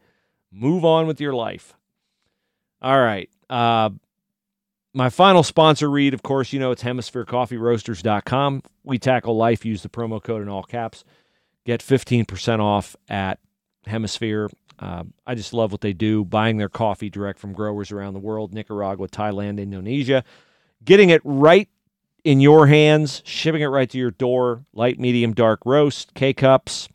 Move 0.52 0.84
on 0.84 1.08
with 1.08 1.22
your 1.22 1.34
life. 1.34 1.74
All 2.82 3.00
right. 3.00 3.30
Uh, 3.50 3.92
my 4.94 5.10
final 5.10 5.44
sponsor 5.44 5.90
read, 5.90 6.14
of 6.14 6.24
course, 6.24 6.52
you 6.52 6.60
know 6.60 6.72
it's 6.72 6.84
hemispherecoffeeroasters.com. 6.84 8.64
We 8.84 9.00
tackle 9.00 9.38
life. 9.38 9.66
Use 9.66 9.84
the 9.84 9.90
promo 9.90 10.22
code 10.22 10.42
in 10.42 10.50
all 10.50 10.64
caps. 10.64 11.04
Get 11.66 11.82
15% 11.82 12.60
off 12.60 12.96
at 13.08 13.40
Hemisphere. 13.86 14.50
Uh, 14.80 15.04
I 15.28 15.36
just 15.36 15.54
love 15.54 15.72
what 15.72 15.82
they 15.82 15.94
do, 15.94 16.26
buying 16.26 16.58
their 16.58 16.70
coffee 16.70 17.10
direct 17.10 17.40
from 17.40 17.54
growers 17.54 17.92
around 17.92 18.14
the 18.14 18.20
world 18.20 18.54
Nicaragua, 18.54 19.08
Thailand, 19.08 19.60
Indonesia, 19.60 20.24
getting 20.84 21.12
it 21.12 21.22
right 21.24 21.70
in 22.24 22.40
your 22.40 22.68
hands, 22.68 23.22
shipping 23.26 23.62
it 23.62 23.68
right 23.68 23.90
to 23.90 23.98
your 23.98 24.12
door, 24.12 24.66
light, 24.74 25.00
medium, 25.00 25.34
dark 25.34 25.62
roast, 25.66 26.14
K 26.16 26.34
cups, 26.34 26.90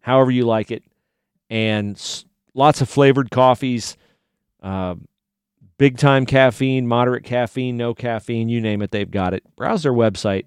however 0.00 0.32
you 0.32 0.44
like 0.44 0.70
it, 0.72 0.82
and 1.48 1.96
lots 2.54 2.80
of 2.80 2.88
flavored 2.88 3.30
coffees. 3.30 3.96
Uh, 4.62 4.94
big 5.78 5.98
time 5.98 6.26
caffeine, 6.26 6.86
moderate 6.86 7.24
caffeine, 7.24 7.76
no 7.76 7.92
caffeine, 7.94 8.48
you 8.48 8.60
name 8.60 8.82
it, 8.82 8.92
they've 8.92 9.10
got 9.10 9.34
it. 9.34 9.42
Browse 9.56 9.82
their 9.82 9.92
website, 9.92 10.46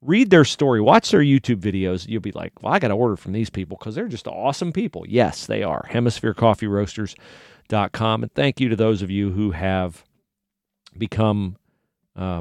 read 0.00 0.30
their 0.30 0.44
story, 0.44 0.80
watch 0.80 1.10
their 1.10 1.20
YouTube 1.20 1.60
videos. 1.60 2.08
You'll 2.08 2.22
be 2.22 2.32
like, 2.32 2.62
well, 2.62 2.72
I 2.72 2.78
got 2.78 2.88
to 2.88 2.94
order 2.94 3.16
from 3.16 3.32
these 3.32 3.50
people 3.50 3.76
because 3.78 3.94
they're 3.94 4.08
just 4.08 4.26
awesome 4.26 4.72
people. 4.72 5.04
Yes, 5.06 5.44
they 5.46 5.62
are. 5.62 5.86
HemisphereCoffeeRoasters.com. 5.90 8.22
And 8.22 8.32
thank 8.32 8.58
you 8.60 8.70
to 8.70 8.76
those 8.76 9.02
of 9.02 9.10
you 9.10 9.32
who 9.32 9.50
have 9.50 10.02
become 10.96 11.56
uh, 12.16 12.40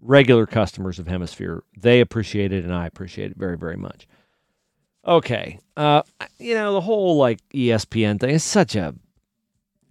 regular 0.00 0.46
customers 0.46 0.98
of 0.98 1.06
Hemisphere. 1.06 1.62
They 1.78 2.00
appreciate 2.00 2.52
it, 2.52 2.64
and 2.64 2.74
I 2.74 2.86
appreciate 2.86 3.30
it 3.30 3.38
very, 3.38 3.56
very 3.56 3.76
much. 3.76 4.08
Okay. 5.06 5.58
Uh, 5.76 6.02
you 6.38 6.54
know, 6.54 6.72
the 6.72 6.80
whole 6.80 7.16
like 7.16 7.40
ESPN 7.50 8.18
thing 8.20 8.30
is 8.30 8.44
such 8.44 8.74
a 8.74 8.94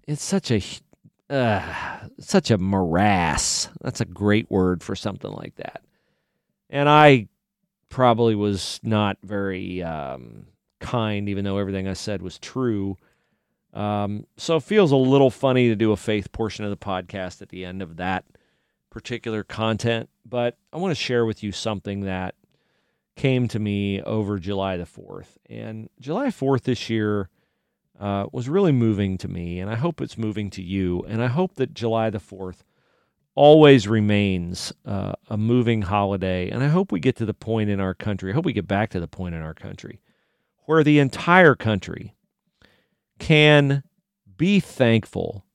it's 0.08 0.24
such 0.24 0.52
a 0.52 0.62
uh, 1.30 2.00
such 2.20 2.52
a 2.52 2.58
morass. 2.58 3.70
That's 3.82 4.02
a 4.02 4.06
great 4.06 4.50
word 4.50 4.84
for 4.84 4.96
something 4.96 5.32
like 5.32 5.56
that. 5.56 5.82
And 6.70 6.90
I 6.90 7.28
probably 7.90 8.36
was 8.36 8.80
not 8.84 9.18
very 9.24 9.84
um, 9.84 10.48
kind, 10.80 11.30
even 11.30 11.46
though 11.46 11.58
everything 11.58 11.88
I 11.88 11.94
said 11.94 12.22
was 12.22 12.40
true. 12.40 12.98
Um, 13.74 14.26
so 14.38 14.58
it 14.58 14.64
feels 14.64 14.92
a 14.92 14.96
little 14.98 15.30
funny 15.30 15.70
to 15.70 15.76
do 15.76 15.92
a 15.92 15.98
faith 15.98 16.32
portion 16.32 16.66
of 16.66 16.72
the 16.72 16.78
podcast 16.78 17.42
at 17.42 17.50
the 17.50 17.66
end 17.66 17.82
of 17.82 17.98
that 17.98 18.26
particular 18.90 19.44
content, 19.44 20.10
but 20.24 20.58
I 20.72 20.78
want 20.78 20.92
to 20.92 21.04
share 21.04 21.26
with 21.26 21.42
you 21.42 21.52
something 21.52 22.02
that 22.02 22.36
came 23.16 23.48
to 23.50 23.60
me 23.60 24.02
over 24.02 24.40
July 24.40 24.78
the 24.78 24.86
4th. 24.86 25.38
And 25.50 25.90
July 26.00 26.28
4th 26.28 26.64
this 26.64 26.90
year 26.90 27.30
uh, 28.00 28.26
was 28.32 28.50
really 28.50 28.72
moving 28.72 29.18
to 29.20 29.28
me, 29.28 29.60
and 29.60 29.70
I 29.70 29.76
hope 29.76 30.02
it's 30.02 30.18
moving 30.18 30.50
to 30.52 30.64
you. 30.64 31.04
And 31.08 31.22
I 31.24 31.28
hope 31.28 31.56
that 31.56 31.74
July 31.74 32.10
the 32.10 32.20
4th 32.20 32.64
always 33.36 33.88
remains 33.88 34.74
uh, 34.86 35.14
a 35.30 35.38
moving 35.38 35.84
holiday. 35.84 36.50
And 36.50 36.64
I 36.64 36.68
hope 36.68 36.92
we 36.92 37.00
get 37.00 37.16
to 37.18 37.26
the 37.26 37.34
point 37.34 37.70
in 37.70 37.80
our 37.80 37.94
country, 37.94 38.32
I 38.32 38.36
hope 38.36 38.46
we 38.46 38.54
get 38.54 38.68
back 38.68 38.90
to 38.92 39.00
the 39.00 39.08
point 39.08 39.36
in 39.36 39.42
our 39.42 39.54
country 39.54 40.00
where 40.66 40.84
the 40.84 41.00
entire 41.00 41.56
country 41.56 42.16
can 43.20 43.84
be 44.38 44.60
thankful 44.60 45.46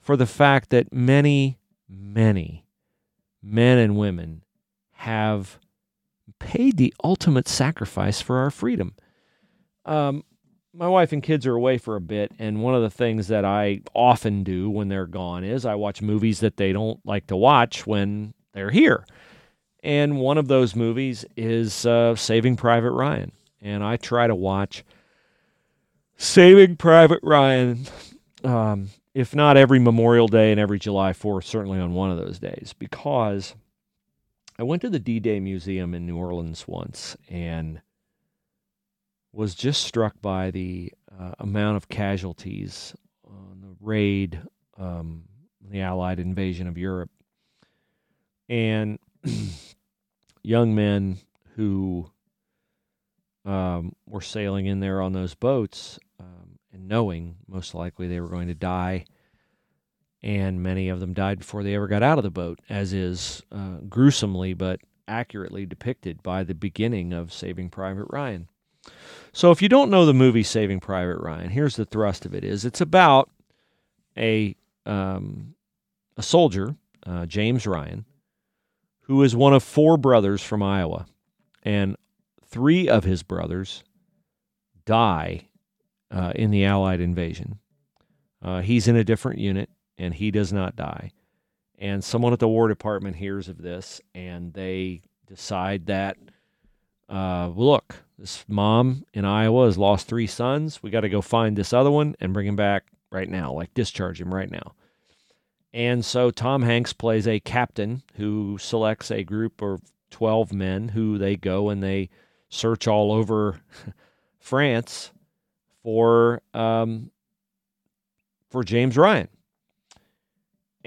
for 0.00 0.16
the 0.16 0.26
fact 0.26 0.70
that 0.70 0.92
many, 0.92 1.58
many 1.88 2.64
men 3.42 3.78
and 3.78 3.96
women 3.96 4.42
have 4.92 5.58
paid 6.38 6.76
the 6.76 6.94
ultimate 7.02 7.48
sacrifice 7.48 8.20
for 8.20 8.38
our 8.38 8.50
freedom. 8.50 8.94
Um, 9.84 10.24
my 10.72 10.88
wife 10.88 11.12
and 11.12 11.22
kids 11.22 11.46
are 11.46 11.54
away 11.54 11.78
for 11.78 11.96
a 11.96 12.00
bit, 12.00 12.32
and 12.38 12.62
one 12.62 12.74
of 12.74 12.82
the 12.82 12.90
things 12.90 13.28
that 13.28 13.44
I 13.44 13.80
often 13.94 14.44
do 14.44 14.70
when 14.70 14.88
they're 14.88 15.06
gone 15.06 15.44
is 15.44 15.64
I 15.64 15.74
watch 15.74 16.02
movies 16.02 16.40
that 16.40 16.56
they 16.56 16.72
don't 16.72 17.04
like 17.04 17.26
to 17.28 17.36
watch 17.36 17.86
when 17.86 18.34
they're 18.52 18.70
here. 18.70 19.04
And 19.82 20.18
one 20.18 20.38
of 20.38 20.48
those 20.48 20.76
movies 20.76 21.24
is 21.36 21.86
uh, 21.86 22.14
Saving 22.16 22.56
Private 22.56 22.90
Ryan. 22.90 23.32
And 23.60 23.82
I 23.82 23.96
try 23.96 24.26
to 24.26 24.34
watch 24.34 24.84
Saving 26.16 26.76
Private 26.76 27.20
Ryan, 27.22 27.86
um, 28.44 28.88
if 29.14 29.34
not 29.34 29.56
every 29.56 29.78
Memorial 29.78 30.28
Day 30.28 30.50
and 30.50 30.60
every 30.60 30.78
July 30.78 31.12
4th, 31.12 31.44
certainly 31.44 31.78
on 31.80 31.94
one 31.94 32.10
of 32.10 32.18
those 32.18 32.38
days, 32.38 32.74
because 32.78 33.54
I 34.58 34.64
went 34.64 34.82
to 34.82 34.90
the 34.90 34.98
D 34.98 35.20
Day 35.20 35.38
Museum 35.38 35.94
in 35.94 36.04
New 36.04 36.16
Orleans 36.16 36.66
once 36.66 37.16
and 37.28 37.80
was 39.32 39.54
just 39.54 39.84
struck 39.84 40.20
by 40.20 40.50
the 40.50 40.92
uh, 41.16 41.32
amount 41.38 41.76
of 41.76 41.88
casualties 41.88 42.92
on 43.24 43.60
the 43.60 43.76
raid, 43.80 44.40
um, 44.76 45.24
the 45.60 45.80
Allied 45.80 46.18
invasion 46.18 46.66
of 46.66 46.76
Europe, 46.76 47.10
and 48.48 48.98
young 50.42 50.74
men 50.74 51.18
who 51.54 52.10
um, 53.44 53.94
were 54.06 54.20
sailing 54.20 54.66
in 54.66 54.80
there 54.80 55.00
on 55.00 55.12
those 55.12 55.36
boats 55.36 56.00
um, 56.18 56.58
and 56.72 56.88
knowing 56.88 57.36
most 57.46 57.74
likely 57.74 58.08
they 58.08 58.20
were 58.20 58.28
going 58.28 58.48
to 58.48 58.54
die. 58.54 59.04
And 60.22 60.62
many 60.62 60.88
of 60.88 61.00
them 61.00 61.12
died 61.12 61.38
before 61.38 61.62
they 61.62 61.74
ever 61.74 61.86
got 61.86 62.02
out 62.02 62.18
of 62.18 62.24
the 62.24 62.30
boat, 62.30 62.58
as 62.68 62.92
is 62.92 63.42
uh, 63.52 63.76
gruesomely 63.88 64.52
but 64.52 64.80
accurately 65.06 65.64
depicted 65.64 66.22
by 66.22 66.44
the 66.44 66.54
beginning 66.54 67.12
of 67.12 67.32
Saving 67.32 67.70
Private 67.70 68.06
Ryan. 68.10 68.48
So 69.32 69.50
if 69.50 69.62
you 69.62 69.68
don't 69.68 69.90
know 69.90 70.04
the 70.04 70.14
movie 70.14 70.42
Saving 70.42 70.80
Private 70.80 71.18
Ryan, 71.18 71.50
here's 71.50 71.76
the 71.76 71.84
thrust 71.84 72.26
of 72.26 72.34
it: 72.34 72.44
is 72.44 72.64
it's 72.64 72.80
about 72.80 73.30
a 74.16 74.56
um, 74.86 75.54
a 76.16 76.22
soldier, 76.22 76.74
uh, 77.06 77.26
James 77.26 77.66
Ryan, 77.66 78.04
who 79.02 79.22
is 79.22 79.36
one 79.36 79.54
of 79.54 79.62
four 79.62 79.96
brothers 79.96 80.42
from 80.42 80.62
Iowa, 80.62 81.06
and 81.62 81.96
three 82.46 82.88
of 82.88 83.04
his 83.04 83.22
brothers 83.22 83.84
die 84.84 85.48
uh, 86.10 86.32
in 86.34 86.50
the 86.50 86.64
Allied 86.64 87.00
invasion. 87.00 87.58
Uh, 88.42 88.60
he's 88.62 88.88
in 88.88 88.96
a 88.96 89.04
different 89.04 89.38
unit, 89.38 89.68
and 89.98 90.14
he 90.14 90.30
does 90.30 90.52
not 90.52 90.76
die. 90.76 91.12
And 91.78 92.02
someone 92.02 92.32
at 92.32 92.38
the 92.38 92.48
War 92.48 92.68
Department 92.68 93.16
hears 93.16 93.48
of 93.48 93.62
this, 93.62 94.00
and 94.14 94.52
they 94.52 95.02
decide 95.26 95.86
that, 95.86 96.16
uh, 97.08 97.50
look, 97.54 97.96
this 98.18 98.44
mom 98.48 99.04
in 99.14 99.24
Iowa 99.24 99.66
has 99.66 99.78
lost 99.78 100.08
three 100.08 100.26
sons. 100.26 100.82
We 100.82 100.90
got 100.90 101.02
to 101.02 101.08
go 101.08 101.20
find 101.20 101.56
this 101.56 101.72
other 101.72 101.90
one 101.90 102.16
and 102.20 102.32
bring 102.32 102.46
him 102.46 102.56
back 102.56 102.86
right 103.10 103.28
now, 103.28 103.52
like 103.52 103.74
discharge 103.74 104.20
him 104.20 104.34
right 104.34 104.50
now. 104.50 104.74
And 105.72 106.04
so 106.04 106.30
Tom 106.30 106.62
Hanks 106.62 106.92
plays 106.92 107.28
a 107.28 107.40
captain 107.40 108.02
who 108.16 108.58
selects 108.58 109.10
a 109.10 109.22
group 109.22 109.62
of 109.62 109.80
12 110.10 110.52
men 110.52 110.88
who 110.88 111.18
they 111.18 111.36
go 111.36 111.68
and 111.68 111.82
they 111.82 112.08
search 112.48 112.88
all 112.88 113.12
over 113.12 113.60
France 114.40 115.12
for 115.82 116.42
um, 116.54 117.10
for 118.50 118.64
James 118.64 118.96
Ryan. 118.96 119.28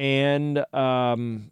And 0.01 0.65
um, 0.73 1.51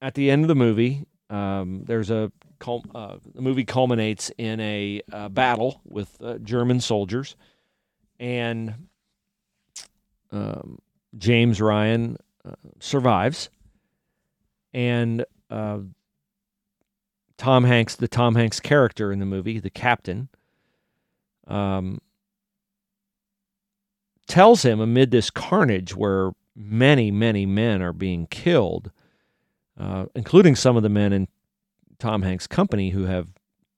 at 0.00 0.14
the 0.14 0.30
end 0.30 0.44
of 0.44 0.48
the 0.48 0.54
movie, 0.54 1.04
um, 1.30 1.82
there's 1.84 2.12
a 2.12 2.30
uh, 2.64 3.16
the 3.34 3.42
movie 3.42 3.64
culminates 3.64 4.30
in 4.38 4.60
a 4.60 5.02
uh, 5.12 5.28
battle 5.28 5.80
with 5.84 6.16
uh, 6.22 6.38
German 6.38 6.78
soldiers, 6.78 7.34
and 8.20 8.86
um, 10.30 10.78
James 11.18 11.60
Ryan 11.60 12.18
uh, 12.44 12.52
survives, 12.78 13.50
and 14.72 15.24
uh, 15.50 15.78
Tom 17.36 17.64
Hanks, 17.64 17.96
the 17.96 18.06
Tom 18.06 18.36
Hanks 18.36 18.60
character 18.60 19.10
in 19.10 19.18
the 19.18 19.26
movie, 19.26 19.58
the 19.58 19.70
captain, 19.70 20.28
um, 21.48 22.00
tells 24.28 24.64
him 24.64 24.78
amid 24.78 25.10
this 25.10 25.30
carnage 25.30 25.96
where 25.96 26.30
many, 26.54 27.10
many 27.10 27.46
men 27.46 27.82
are 27.82 27.92
being 27.92 28.26
killed, 28.26 28.90
uh, 29.78 30.06
including 30.14 30.56
some 30.56 30.76
of 30.76 30.82
the 30.82 30.88
men 30.88 31.12
in 31.12 31.28
Tom 31.98 32.22
Hanks' 32.22 32.46
company 32.46 32.90
who 32.90 33.04
have, 33.04 33.28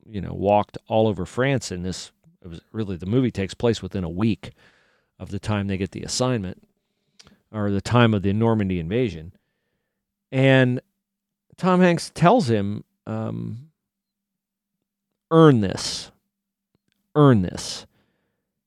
you 0.07 0.21
know, 0.21 0.33
walked 0.33 0.79
all 0.89 1.07
over 1.07 1.27
France 1.27 1.71
in 1.71 1.83
this. 1.83 2.11
It 2.43 2.49
was 2.49 2.61
really 2.73 2.97
the 2.97 3.07
movie 3.07 3.31
takes 3.31 3.55
place 3.55 3.83
within 3.83 4.05
a 4.05 4.09
week 4.09 4.53
of 5.19 5.31
the 5.31 5.39
time 5.39 5.67
they 5.67 5.77
get 5.77 5.93
the 5.93 6.03
assignment 6.03 6.63
or 7.53 7.71
the 7.71 7.81
time 7.81 8.13
of 8.13 8.23
the 8.23 8.33
Normandy 8.33 8.81
invasion. 8.81 9.33
And 10.33 10.81
Tom 11.57 11.81
Hanks 11.81 12.11
tells 12.11 12.51
him, 12.51 12.85
um, 13.07 13.71
earn 15.31 15.61
this. 15.61 16.11
Earn 17.15 17.43
this. 17.43 17.87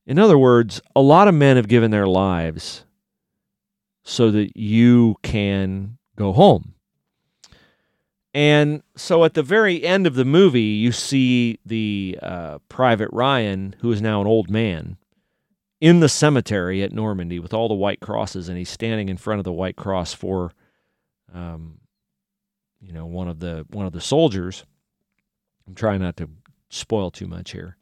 In 0.05 0.17
other 0.17 0.37
words, 0.37 0.81
a 0.95 1.01
lot 1.01 1.27
of 1.27 1.35
men 1.35 1.57
have 1.57 1.67
given 1.67 1.91
their 1.91 2.07
lives 2.07 2.85
so 4.09 4.31
that 4.31 4.55
you 4.55 5.17
can 5.21 5.97
go 6.15 6.31
home. 6.31 6.73
And 8.33 8.81
so 8.95 9.25
at 9.25 9.33
the 9.33 9.43
very 9.43 9.83
end 9.83 10.07
of 10.07 10.15
the 10.15 10.23
movie, 10.23 10.61
you 10.61 10.93
see 10.93 11.59
the 11.65 12.17
uh, 12.21 12.59
Private 12.69 13.09
Ryan, 13.11 13.75
who 13.81 13.91
is 13.91 14.01
now 14.01 14.21
an 14.21 14.27
old 14.27 14.49
man, 14.49 14.95
in 15.81 15.99
the 15.99 16.07
cemetery 16.07 16.81
at 16.83 16.93
Normandy 16.93 17.37
with 17.37 17.53
all 17.53 17.67
the 17.67 17.73
white 17.73 17.99
crosses, 17.99 18.47
and 18.47 18.57
he's 18.57 18.69
standing 18.69 19.09
in 19.09 19.17
front 19.17 19.39
of 19.39 19.43
the 19.43 19.51
white 19.51 19.75
cross 19.75 20.13
for, 20.13 20.53
um, 21.33 21.79
you 22.79 22.93
know, 22.93 23.05
one 23.05 23.27
of 23.27 23.39
the 23.39 23.65
one 23.71 23.85
of 23.85 23.91
the 23.91 23.99
soldiers. 23.99 24.63
I'm 25.67 25.75
trying 25.75 25.99
not 25.99 26.15
to 26.17 26.29
spoil 26.69 27.11
too 27.11 27.27
much 27.27 27.51
here, 27.51 27.75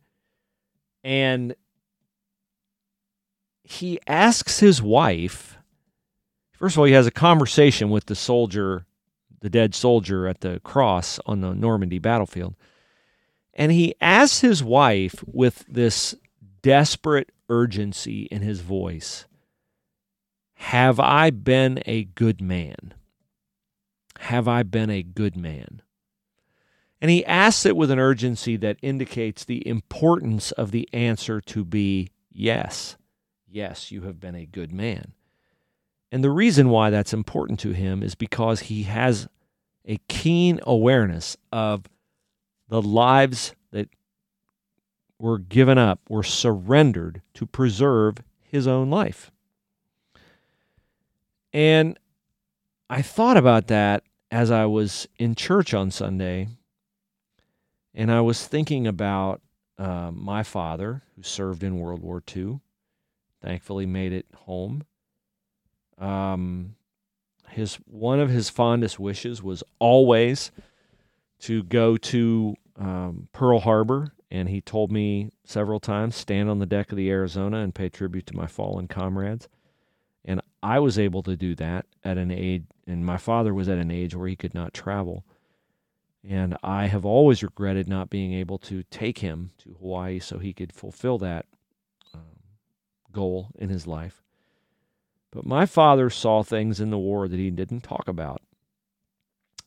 and 1.03 1.55
he 3.63 3.99
asks 4.07 4.59
his 4.59 4.81
wife. 4.81 5.55
First 6.58 6.76
of 6.76 6.80
all, 6.80 6.86
he 6.86 6.94
has 6.94 7.08
a 7.08 7.12
conversation 7.12 7.89
with 7.89 8.06
the 8.06 8.15
soldier 8.15 8.86
the 9.45 9.49
dead 9.51 9.76
soldier 9.76 10.28
at 10.28 10.41
the 10.41 10.60
cross 10.62 11.20
on 11.28 11.41
the 11.41 11.53
Normandy 11.53 11.99
battlefield. 11.99 12.56
And 13.53 13.72
he 13.72 13.93
asks 14.01 14.41
his 14.41 14.64
wife 14.64 15.24
with 15.28 15.64
this 15.68 16.16
desperate 16.64 17.32
urgency 17.47 18.24
in 18.32 18.41
his 18.41 18.62
voice 18.62 19.26
Have 20.56 20.99
I 20.99 21.30
been 21.30 21.84
a 21.86 22.06
good 22.06 22.41
man? 22.41 22.95
Have 24.18 24.47
I 24.47 24.64
been 24.64 24.89
a 24.89 25.03
good 25.03 25.38
man? 25.38 25.84
And 26.99 27.12
he 27.12 27.24
asks 27.26 27.68
it 27.68 27.78
with 27.78 27.91
an 27.91 27.99
urgency 27.99 28.58
that 28.58 28.78
indicates 28.82 29.45
the 29.45 29.68
importance 29.68 30.51
of 30.53 30.72
the 30.72 30.89
answer 30.91 31.39
to 31.41 31.64
be 31.64 32.10
yes. 32.32 32.97
Yes, 33.47 33.91
you 33.91 34.01
have 34.01 34.20
been 34.20 34.34
a 34.34 34.47
good 34.47 34.72
man. 34.72 35.14
And 36.12 36.24
the 36.24 36.32
reason 36.32 36.70
why 36.70 36.89
that's 36.89 37.14
important 37.14 37.60
to 37.62 37.72
him 37.72 38.03
is 38.03 38.16
because 38.16 38.62
he 38.62 38.84
has 38.84 39.28
a 39.86 39.99
keen 40.08 40.60
awareness 40.64 41.38
of 41.51 41.86
the 42.70 42.82
lives 42.82 43.53
that 43.72 43.89
were 45.20 45.38
given 45.38 45.78
up, 45.78 45.99
were 46.10 46.24
surrendered 46.24 47.22
to 47.34 47.45
preserve 47.45 48.18
his 48.41 48.68
own 48.68 48.89
life. 48.89 49.32
And 51.53 51.97
I 52.89 53.01
thought 53.01 53.38
about 53.38 53.68
that 53.68 54.03
as 54.32 54.51
I 54.51 54.66
was 54.66 55.08
in 55.18 55.36
church 55.36 55.74
on 55.74 55.91
Sunday, 55.91 56.49
and 57.93 58.12
I 58.12 58.22
was 58.22 58.45
thinking 58.45 58.86
about 58.86 59.41
uh, 59.78 60.12
my 60.14 60.43
father, 60.43 61.03
who 61.16 61.24
served 61.24 61.64
in 61.64 61.80
World 61.80 62.01
War 62.01 62.22
II, 62.36 62.60
thankfully 63.41 63.86
made 63.86 64.12
it 64.12 64.26
home. 64.36 64.84
Um, 65.98 66.76
his 67.50 67.76
one 67.86 68.20
of 68.20 68.30
his 68.30 68.50
fondest 68.50 69.00
wishes 69.00 69.41
was 69.41 69.64
always 69.80 70.52
to 71.39 71.64
go 71.64 71.96
to 71.98 72.56
um, 72.78 73.28
Pearl 73.32 73.60
Harbor, 73.60 74.14
and 74.30 74.50
he 74.50 74.62
told 74.62 74.91
me 74.91 75.30
several 75.46 75.80
times 75.80 76.16
stand 76.16 76.50
on 76.50 76.60
the 76.60 76.66
deck 76.66 76.91
of 76.91 76.98
the 76.98 77.10
Arizona 77.10 77.60
and 77.60 77.74
pay 77.74 77.89
tribute 77.89 78.26
to 78.28 78.36
my 78.36 78.48
fallen 78.48 78.88
comrades. 78.88 79.48
And 80.26 80.41
I 80.64 80.80
was 80.80 80.98
able 80.98 81.24
to 81.24 81.36
do 81.38 81.56
that 81.56 81.86
at 82.04 82.18
an 82.18 82.32
age, 82.32 82.64
and 82.88 83.06
my 83.06 83.18
father 83.18 83.54
was 83.54 83.70
at 83.70 83.78
an 83.78 83.91
age 83.91 84.16
where 84.16 84.28
he 84.28 84.36
could 84.36 84.54
not 84.54 84.74
travel. 84.74 85.24
And 86.28 86.58
I 86.64 86.88
have 86.88 87.06
always 87.06 87.43
regretted 87.43 87.88
not 87.88 88.10
being 88.10 88.34
able 88.34 88.58
to 88.60 88.82
take 88.84 89.20
him 89.20 89.52
to 89.60 89.76
Hawaii 89.80 90.20
so 90.20 90.39
he 90.39 90.54
could 90.54 90.74
fulfill 90.74 91.20
that 91.20 91.46
um, 92.16 92.22
goal 93.12 93.50
in 93.60 93.70
his 93.70 93.86
life. 93.86 94.24
But 95.36 95.45
my 95.45 95.65
father 95.65 96.09
saw 96.09 96.43
things 96.43 96.79
in 96.79 96.91
the 96.91 96.97
war 96.97 97.27
that 97.27 97.38
he 97.38 97.51
didn't 97.51 97.81
talk 97.81 98.07
about. 98.07 98.41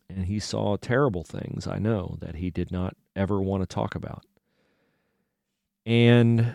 And 0.08 0.24
he 0.24 0.38
saw 0.38 0.76
terrible 0.76 1.22
things, 1.22 1.66
I 1.66 1.78
know, 1.78 2.16
that 2.20 2.36
he 2.36 2.48
did 2.48 2.72
not 2.72 2.96
ever 3.14 3.38
want 3.38 3.62
to 3.62 3.66
talk 3.66 3.94
about. 3.94 4.24
And 5.84 6.54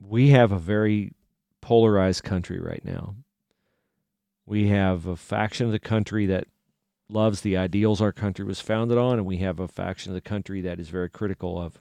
we 0.00 0.30
have 0.30 0.52
a 0.52 0.58
very 0.58 1.12
polarized 1.60 2.24
country 2.24 2.58
right 2.58 2.82
now. 2.82 3.16
We 4.46 4.68
have 4.68 5.04
a 5.04 5.16
faction 5.16 5.66
of 5.66 5.72
the 5.72 5.78
country 5.78 6.24
that 6.24 6.48
loves 7.10 7.42
the 7.42 7.58
ideals 7.58 8.00
our 8.00 8.12
country 8.12 8.46
was 8.46 8.62
founded 8.62 8.96
on, 8.96 9.18
and 9.18 9.26
we 9.26 9.36
have 9.38 9.60
a 9.60 9.68
faction 9.68 10.12
of 10.12 10.14
the 10.14 10.26
country 10.26 10.62
that 10.62 10.80
is 10.80 10.88
very 10.88 11.10
critical 11.10 11.60
of 11.60 11.78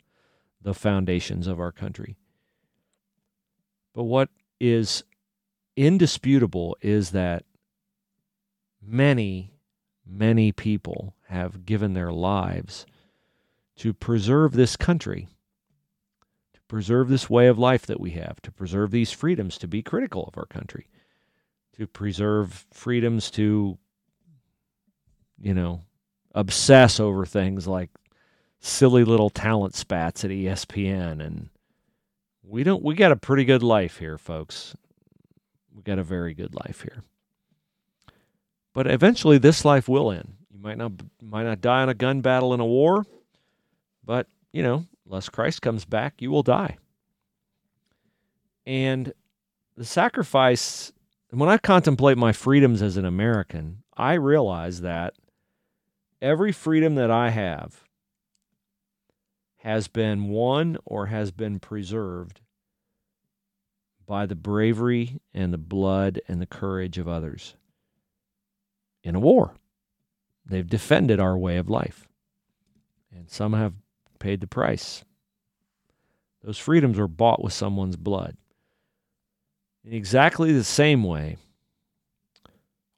the 0.61 0.73
foundations 0.73 1.47
of 1.47 1.57
our 1.57 1.71
country. 1.71 2.17
But 3.93 4.03
what 4.03 4.27
is 4.69 5.03
indisputable 5.75 6.77
is 6.81 7.11
that 7.11 7.43
many, 8.81 9.53
many 10.05 10.51
people 10.51 11.15
have 11.27 11.65
given 11.65 11.93
their 11.93 12.11
lives 12.11 12.85
to 13.77 13.93
preserve 13.93 14.53
this 14.53 14.75
country, 14.75 15.27
to 16.53 16.61
preserve 16.67 17.09
this 17.09 17.29
way 17.29 17.47
of 17.47 17.59
life 17.59 17.85
that 17.85 17.99
we 17.99 18.11
have, 18.11 18.41
to 18.41 18.51
preserve 18.51 18.91
these 18.91 19.11
freedoms, 19.11 19.57
to 19.57 19.67
be 19.67 19.81
critical 19.81 20.23
of 20.23 20.37
our 20.37 20.45
country, 20.45 20.87
to 21.75 21.85
preserve 21.87 22.65
freedoms 22.71 23.29
to 23.31 23.77
you 25.41 25.53
know, 25.53 25.81
obsess 26.33 26.99
over 26.99 27.25
things 27.25 27.67
like 27.67 27.89
silly 28.59 29.03
little 29.03 29.29
talent 29.29 29.75
spats 29.75 30.23
at 30.23 30.31
ESPN 30.31 31.23
and 31.25 31.49
we 32.47 32.63
don't 32.63 32.83
we 32.83 32.95
got 32.95 33.11
a 33.11 33.15
pretty 33.15 33.45
good 33.45 33.63
life 33.63 33.97
here, 33.97 34.17
folks. 34.17 34.75
We 35.73 35.81
got 35.83 35.99
a 35.99 36.03
very 36.03 36.33
good 36.33 36.55
life 36.55 36.81
here. 36.81 37.03
But 38.73 38.87
eventually 38.87 39.37
this 39.37 39.65
life 39.65 39.87
will 39.87 40.11
end. 40.11 40.35
You 40.51 40.59
might 40.59 40.77
not 40.77 40.91
might 41.21 41.43
not 41.43 41.61
die 41.61 41.83
in 41.83 41.89
a 41.89 41.93
gun 41.93 42.21
battle 42.21 42.53
in 42.53 42.59
a 42.59 42.65
war, 42.65 43.05
but, 44.03 44.27
you 44.51 44.63
know, 44.63 44.85
unless 45.05 45.29
Christ 45.29 45.61
comes 45.61 45.85
back, 45.85 46.21
you 46.21 46.29
will 46.29 46.43
die. 46.43 46.77
And 48.65 49.13
the 49.75 49.85
sacrifice 49.85 50.91
when 51.31 51.49
I 51.49 51.57
contemplate 51.57 52.17
my 52.17 52.31
freedoms 52.31 52.81
as 52.81 52.97
an 52.97 53.05
American, 53.05 53.83
I 53.97 54.13
realize 54.13 54.81
that 54.81 55.15
every 56.21 56.51
freedom 56.51 56.95
that 56.95 57.11
I 57.11 57.29
have 57.29 57.84
has 59.65 59.87
been 59.87 60.29
won 60.29 60.77
or 60.85 61.07
has 61.07 61.31
been 61.31 61.57
preserved 61.59 62.39
by 64.05 64.27
the 64.27 64.35
bravery 64.35 65.19
and 65.33 65.51
the 65.51 65.57
blood 65.57 66.21
and 66.27 66.39
the 66.39 66.45
courage 66.45 66.99
of 66.99 67.07
others 67.07 67.55
in 69.03 69.15
a 69.15 69.19
war. 69.19 69.55
They've 70.45 70.69
defended 70.69 71.19
our 71.19 71.35
way 71.35 71.57
of 71.57 71.67
life, 71.67 72.07
and 73.11 73.27
some 73.27 73.53
have 73.53 73.73
paid 74.19 74.39
the 74.39 74.45
price. 74.45 75.03
Those 76.43 76.59
freedoms 76.59 76.99
were 76.99 77.07
bought 77.07 77.43
with 77.43 77.53
someone's 77.53 77.95
blood. 77.95 78.37
In 79.83 79.93
exactly 79.93 80.53
the 80.53 80.63
same 80.63 81.03
way, 81.03 81.37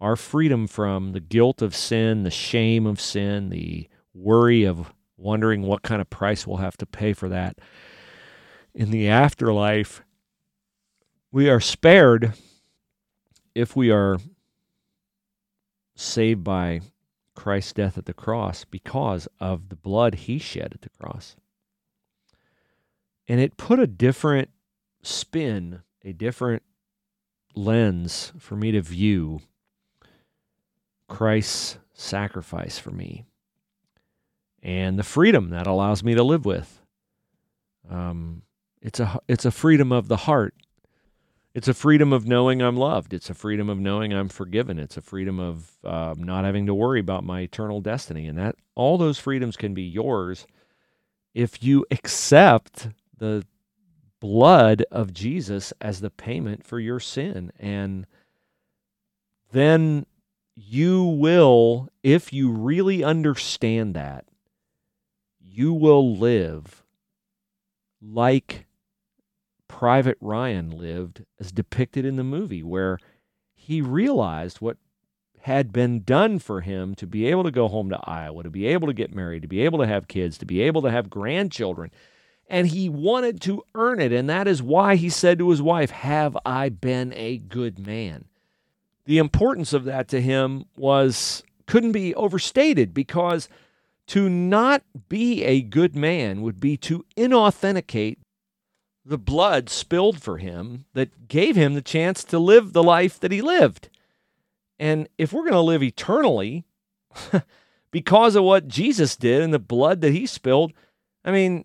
our 0.02 0.18
freedom 0.18 0.68
from 0.68 1.14
the 1.14 1.22
guilt 1.22 1.62
of 1.62 1.74
sin, 1.74 2.24
the 2.24 2.30
shame 2.30 2.86
of 2.86 3.00
sin, 3.00 3.48
the 3.48 3.88
worry 4.14 4.66
of 4.66 4.92
wondering 5.18 5.64
what 5.64 5.82
kind 5.82 6.02
of 6.02 6.10
price 6.10 6.46
we'll 6.46 6.58
have 6.58 6.78
to 6.78 6.86
pay 6.86 7.14
for 7.14 7.30
that. 7.30 7.58
In 8.74 8.92
the 8.92 9.08
afterlife, 9.08 10.04
we 11.32 11.50
are 11.50 11.60
spared 11.60 12.34
if 13.56 13.76
we 13.76 13.92
are 13.92 14.20
saved 15.96 16.44
by 16.44 16.82
Christ's 17.36 17.74
death 17.74 17.98
at 17.98 18.06
the 18.06 18.14
cross 18.14 18.66
because 18.66 19.28
of 19.40 19.70
the 19.70 19.76
blood 19.76 20.16
he 20.16 20.38
shed 20.38 20.74
at 20.74 20.82
the 20.82 20.90
cross. 20.90 21.36
And 23.28 23.40
it 23.40 23.58
put 23.58 23.80
a 23.80 23.88
different 23.88 24.50
spin, 25.02 25.82
a 26.04 26.14
different 26.14 26.64
lens 27.56 28.32
for 28.38 28.56
me 28.56 28.72
to 28.72 28.82
view 28.82 29.42
Christ's 31.08 31.80
sacrifice 31.94 32.78
for 32.78 32.92
me 32.92 33.26
and 34.62 34.98
the 34.98 35.04
freedom 35.04 35.50
that 35.52 35.68
allows 35.68 36.04
me 36.04 36.16
to 36.16 36.24
live 36.24 36.46
with. 36.46 36.82
Um, 37.90 38.42
it's 38.82 39.00
a 39.00 39.20
it's 39.28 39.46
a 39.46 39.52
freedom 39.52 39.92
of 39.92 40.08
the 40.08 40.18
heart. 40.18 40.54
It's 41.54 41.68
a 41.68 41.74
freedom 41.74 42.14
of 42.14 42.28
knowing 42.28 42.62
I'm 42.62 42.78
loved. 42.78 43.14
It's 43.14 43.30
a 43.30 43.34
freedom 43.34 43.70
of 43.70 43.80
knowing 43.80 44.14
I'm 44.14 44.30
forgiven. 44.30 44.78
It's 44.78 44.98
a 44.98 45.02
freedom 45.02 45.40
of 45.40 45.72
uh, 45.84 46.14
not 46.18 46.46
having 46.46 46.68
to 46.68 46.76
worry 46.76 47.00
about 47.00 47.24
my 47.24 47.42
eternal 47.42 47.82
destiny, 47.82 48.28
and 48.28 48.38
that 48.38 48.56
all 48.76 48.98
those 48.98 49.18
freedoms 49.18 49.58
can 49.58 49.74
be 49.74 49.84
yours 49.84 50.46
if 51.34 51.64
you 51.64 51.86
accept 51.92 52.90
the 53.18 53.46
blood 54.20 54.84
of 54.92 55.14
Jesus 55.14 55.74
as 55.80 56.02
the 56.02 56.10
payment 56.10 56.66
for 56.66 56.80
your 56.80 57.00
sin, 57.00 57.52
and 57.60 58.08
then 59.52 60.06
you 60.56 61.04
will, 61.04 61.90
if 62.02 62.34
you 62.34 62.52
really 62.52 63.04
understand 63.04 63.94
that, 63.94 64.26
you 65.58 65.74
will 65.74 66.16
live 66.16 66.84
like 68.02 68.68
Private 69.68 70.18
Ryan 70.22 70.70
lived 70.70 71.26
as 71.40 71.52
depicted 71.52 72.06
in 72.06 72.16
the 72.16 72.24
movie, 72.24 72.64
where 72.64 73.00
he 73.56 73.82
realized 73.82 74.62
what 74.62 74.78
had 75.42 75.74
been 75.74 76.04
done 76.04 76.40
for 76.40 76.62
him 76.62 76.94
to 76.96 77.08
be 77.08 77.26
able 77.26 77.44
to 77.44 77.52
go 77.52 77.68
home 77.68 77.90
to 77.90 78.00
Iowa, 78.04 78.44
to 78.44 78.50
be 78.50 78.68
able 78.68 78.88
to 78.88 78.94
get 78.94 79.16
married, 79.16 79.42
to 79.42 79.48
be 79.48 79.62
able 79.62 79.80
to 79.80 79.88
have 79.88 80.08
kids, 80.08 80.38
to 80.38 80.46
be 80.46 80.62
able 80.62 80.82
to 80.84 80.92
have 80.92 81.10
grandchildren. 81.10 81.92
And 82.48 82.68
he 82.68 82.88
wanted 82.88 83.42
to 83.42 83.64
earn 83.76 84.00
it. 84.00 84.12
And 84.12 84.30
that 84.30 84.48
is 84.48 84.62
why 84.62 84.96
he 84.96 85.10
said 85.10 85.40
to 85.40 85.50
his 85.50 85.62
wife, 85.62 85.90
Have 85.90 86.38
I 86.46 86.70
been 86.70 87.14
a 87.14 87.38
good 87.38 87.86
man? 87.86 88.26
the 89.08 89.18
importance 89.18 89.72
of 89.74 89.86
that 89.86 90.10
to 90.10 90.22
him 90.22 90.66
was 90.76 91.42
couldn't 91.66 91.94
be 91.94 92.14
overstated 92.16 92.94
because 92.94 93.50
to 94.08 94.30
not 94.30 94.84
be 95.10 95.44
a 95.44 95.62
good 95.62 95.96
man 95.96 96.42
would 96.42 96.60
be 96.60 96.78
to 96.78 97.06
inauthenticate 97.18 98.18
the 99.06 99.18
blood 99.18 99.70
spilled 99.70 100.22
for 100.22 100.38
him 100.38 100.86
that 100.94 101.28
gave 101.28 101.56
him 101.56 101.74
the 101.74 101.82
chance 101.82 102.24
to 102.26 102.40
live 102.40 102.74
the 102.74 102.84
life 102.84 103.20
that 103.20 103.32
he 103.32 103.42
lived. 103.42 103.90
And 104.80 105.08
if 105.18 105.32
we're 105.32 105.44
going 105.44 105.54
to 105.54 105.62
live 105.62 105.82
eternally 105.82 106.66
because 107.92 108.36
of 108.36 108.44
what 108.44 108.68
Jesus 108.68 109.16
did 109.16 109.42
and 109.42 109.54
the 109.54 109.60
blood 109.60 110.02
that 110.02 110.12
he 110.12 110.26
spilled, 110.26 110.74
I 111.24 111.32
mean, 111.32 111.64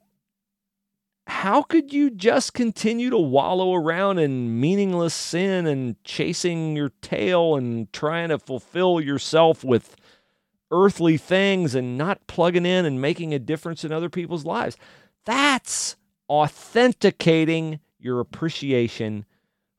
how 1.26 1.62
could 1.62 1.93
you 1.93 2.11
just 2.11 2.55
continue 2.55 3.11
to 3.11 3.18
wallow 3.18 3.74
around 3.74 4.18
in 4.18 4.61
meaningless 4.61 5.14
sin 5.14 5.66
and 5.66 6.03
chasing 6.05 6.76
your 6.76 6.90
tail 7.01 7.57
and 7.57 7.93
trying 7.93 8.30
to 8.30 8.38
fulfill 8.38 9.01
yourself 9.01 9.62
with 9.64 9.97
earthly 10.73 11.16
things 11.16 11.77
and 11.77 11.97
not 11.97 12.27
plugging 12.27 12.66
in 12.66 12.85
and 12.85 13.01
making 13.01 13.33
a 13.33 13.39
difference 13.39 13.85
in 13.85 13.93
other 13.93 14.11
people's 14.11 14.45
lives? 14.45 14.77
That's 15.25 15.97
authenticating 16.29 17.79
your 18.01 18.18
appreciation 18.18 19.25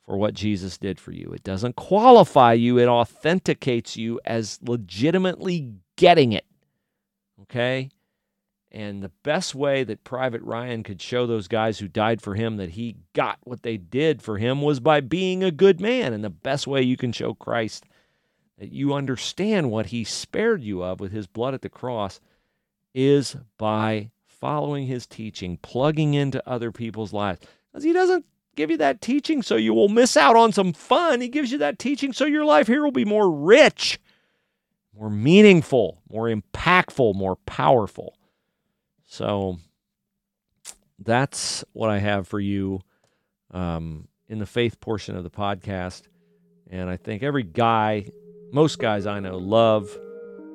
for 0.05 0.17
what 0.17 0.33
Jesus 0.33 0.77
did 0.77 0.99
for 0.99 1.11
you. 1.11 1.31
It 1.33 1.43
doesn't 1.43 1.75
qualify 1.75 2.53
you, 2.53 2.79
it 2.79 2.87
authenticates 2.87 3.97
you 3.97 4.19
as 4.25 4.59
legitimately 4.61 5.73
getting 5.97 6.31
it. 6.31 6.45
Okay? 7.41 7.89
And 8.71 9.03
the 9.03 9.11
best 9.21 9.53
way 9.53 9.83
that 9.83 10.03
Private 10.03 10.41
Ryan 10.41 10.81
could 10.81 11.01
show 11.01 11.27
those 11.27 11.47
guys 11.47 11.77
who 11.77 11.87
died 11.87 12.21
for 12.21 12.33
him 12.33 12.57
that 12.57 12.71
he 12.71 12.97
got 13.13 13.37
what 13.43 13.61
they 13.61 13.77
did 13.77 14.21
for 14.21 14.39
him 14.39 14.63
was 14.63 14.79
by 14.79 14.99
being 14.99 15.43
a 15.43 15.51
good 15.51 15.79
man. 15.79 16.11
And 16.11 16.23
the 16.23 16.31
best 16.31 16.65
way 16.65 16.81
you 16.81 16.97
can 16.97 17.11
show 17.11 17.35
Christ 17.35 17.85
that 18.57 18.71
you 18.71 18.93
understand 18.93 19.71
what 19.71 19.87
he 19.87 20.03
spared 20.03 20.63
you 20.63 20.83
of 20.83 20.99
with 20.99 21.11
his 21.11 21.27
blood 21.27 21.53
at 21.53 21.61
the 21.61 21.69
cross 21.69 22.19
is 22.93 23.35
by 23.57 24.11
following 24.27 24.87
his 24.87 25.07
teaching, 25.07 25.57
plugging 25.57 26.13
into 26.13 26.47
other 26.47 26.71
people's 26.71 27.13
lives. 27.13 27.39
Because 27.71 27.83
he 27.83 27.93
doesn't 27.93 28.25
give 28.55 28.69
you 28.69 28.77
that 28.77 29.01
teaching 29.01 29.41
so 29.41 29.55
you 29.55 29.73
will 29.73 29.89
miss 29.89 30.15
out 30.15 30.35
on 30.35 30.51
some 30.51 30.73
fun. 30.73 31.21
He 31.21 31.27
gives 31.27 31.51
you 31.51 31.57
that 31.59 31.79
teaching 31.79 32.13
so 32.13 32.25
your 32.25 32.45
life 32.45 32.67
here 32.67 32.83
will 32.83 32.91
be 32.91 33.05
more 33.05 33.31
rich, 33.31 33.99
more 34.95 35.09
meaningful, 35.09 36.01
more 36.09 36.25
impactful, 36.25 37.15
more 37.15 37.37
powerful. 37.45 38.17
So 39.05 39.57
that's 40.99 41.63
what 41.73 41.89
I 41.89 41.99
have 41.99 42.27
for 42.27 42.39
you 42.39 42.81
um, 43.51 44.07
in 44.27 44.39
the 44.39 44.45
faith 44.45 44.79
portion 44.79 45.15
of 45.15 45.23
the 45.23 45.29
podcast. 45.29 46.03
And 46.69 46.89
I 46.89 46.97
think 46.97 47.23
every 47.23 47.43
guy, 47.43 48.07
most 48.53 48.77
guys 48.77 49.07
I 49.07 49.19
know, 49.19 49.37
love 49.37 49.99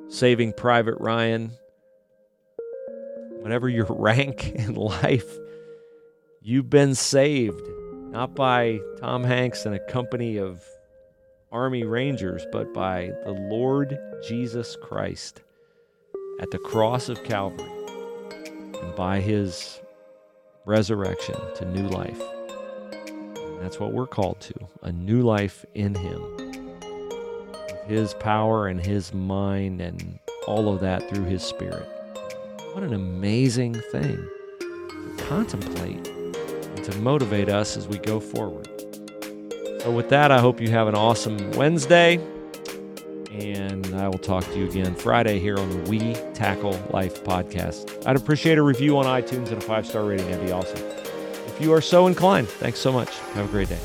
Saving 0.07 0.53
Private 0.53 0.95
Ryan. 0.99 1.51
Whatever 3.41 3.67
your 3.67 3.85
rank 3.89 4.51
in 4.51 4.75
life, 4.75 5.29
you've 6.41 6.69
been 6.69 6.95
saved, 6.95 7.61
not 8.09 8.35
by 8.35 8.79
Tom 9.01 9.25
Hanks 9.25 9.65
and 9.65 9.75
a 9.75 9.85
company 9.87 10.37
of 10.37 10.63
Army 11.51 11.83
Rangers, 11.83 12.45
but 12.53 12.73
by 12.73 13.11
the 13.25 13.33
Lord 13.33 13.99
Jesus 14.25 14.77
Christ 14.81 15.41
at 16.39 16.51
the 16.51 16.59
cross 16.59 17.09
of 17.09 17.21
Calvary 17.25 17.69
and 18.81 18.95
by 18.95 19.19
his 19.19 19.81
resurrection 20.65 21.35
to 21.55 21.65
new 21.65 21.89
life. 21.89 22.21
And 23.35 23.59
that's 23.59 23.77
what 23.77 23.91
we're 23.91 24.07
called 24.07 24.39
to 24.41 24.53
a 24.83 24.91
new 24.93 25.21
life 25.21 25.65
in 25.73 25.95
him. 25.95 26.48
His 27.89 28.13
power 28.13 28.67
and 28.67 28.79
his 28.79 29.15
mind 29.15 29.81
and 29.81 30.19
all 30.45 30.71
of 30.71 30.79
that 30.81 31.09
through 31.09 31.25
his 31.25 31.41
spirit. 31.41 31.87
What 32.73 32.83
an 32.83 32.93
amazing 32.93 33.73
thing 33.73 34.15
to 34.59 35.15
contemplate 35.27 36.07
and 36.07 36.83
to 36.83 36.95
motivate 36.99 37.49
us 37.49 37.75
as 37.75 37.87
we 37.87 37.97
go 37.97 38.19
forward. 38.19 38.67
So, 39.81 39.91
with 39.91 40.07
that, 40.09 40.29
I 40.29 40.39
hope 40.39 40.61
you 40.61 40.69
have 40.69 40.87
an 40.87 40.93
awesome 40.93 41.51
Wednesday. 41.53 42.17
And 43.31 43.87
I 43.95 44.07
will 44.07 44.19
talk 44.19 44.45
to 44.45 44.59
you 44.59 44.69
again 44.69 44.93
Friday 44.93 45.39
here 45.39 45.57
on 45.57 45.69
the 45.71 45.89
We 45.89 46.13
Tackle 46.35 46.79
Life 46.91 47.23
podcast. 47.23 48.05
I'd 48.05 48.15
appreciate 48.15 48.59
a 48.59 48.63
review 48.63 48.99
on 48.99 49.05
iTunes 49.05 49.47
and 49.47 49.57
a 49.57 49.61
five 49.61 49.87
star 49.87 50.03
rating. 50.03 50.29
That'd 50.29 50.45
be 50.45 50.51
awesome. 50.51 50.85
If 51.47 51.59
you 51.59 51.73
are 51.73 51.81
so 51.81 52.05
inclined, 52.05 52.49
thanks 52.49 52.77
so 52.77 52.91
much. 52.91 53.17
Have 53.33 53.45
a 53.45 53.51
great 53.51 53.69
day. 53.69 53.79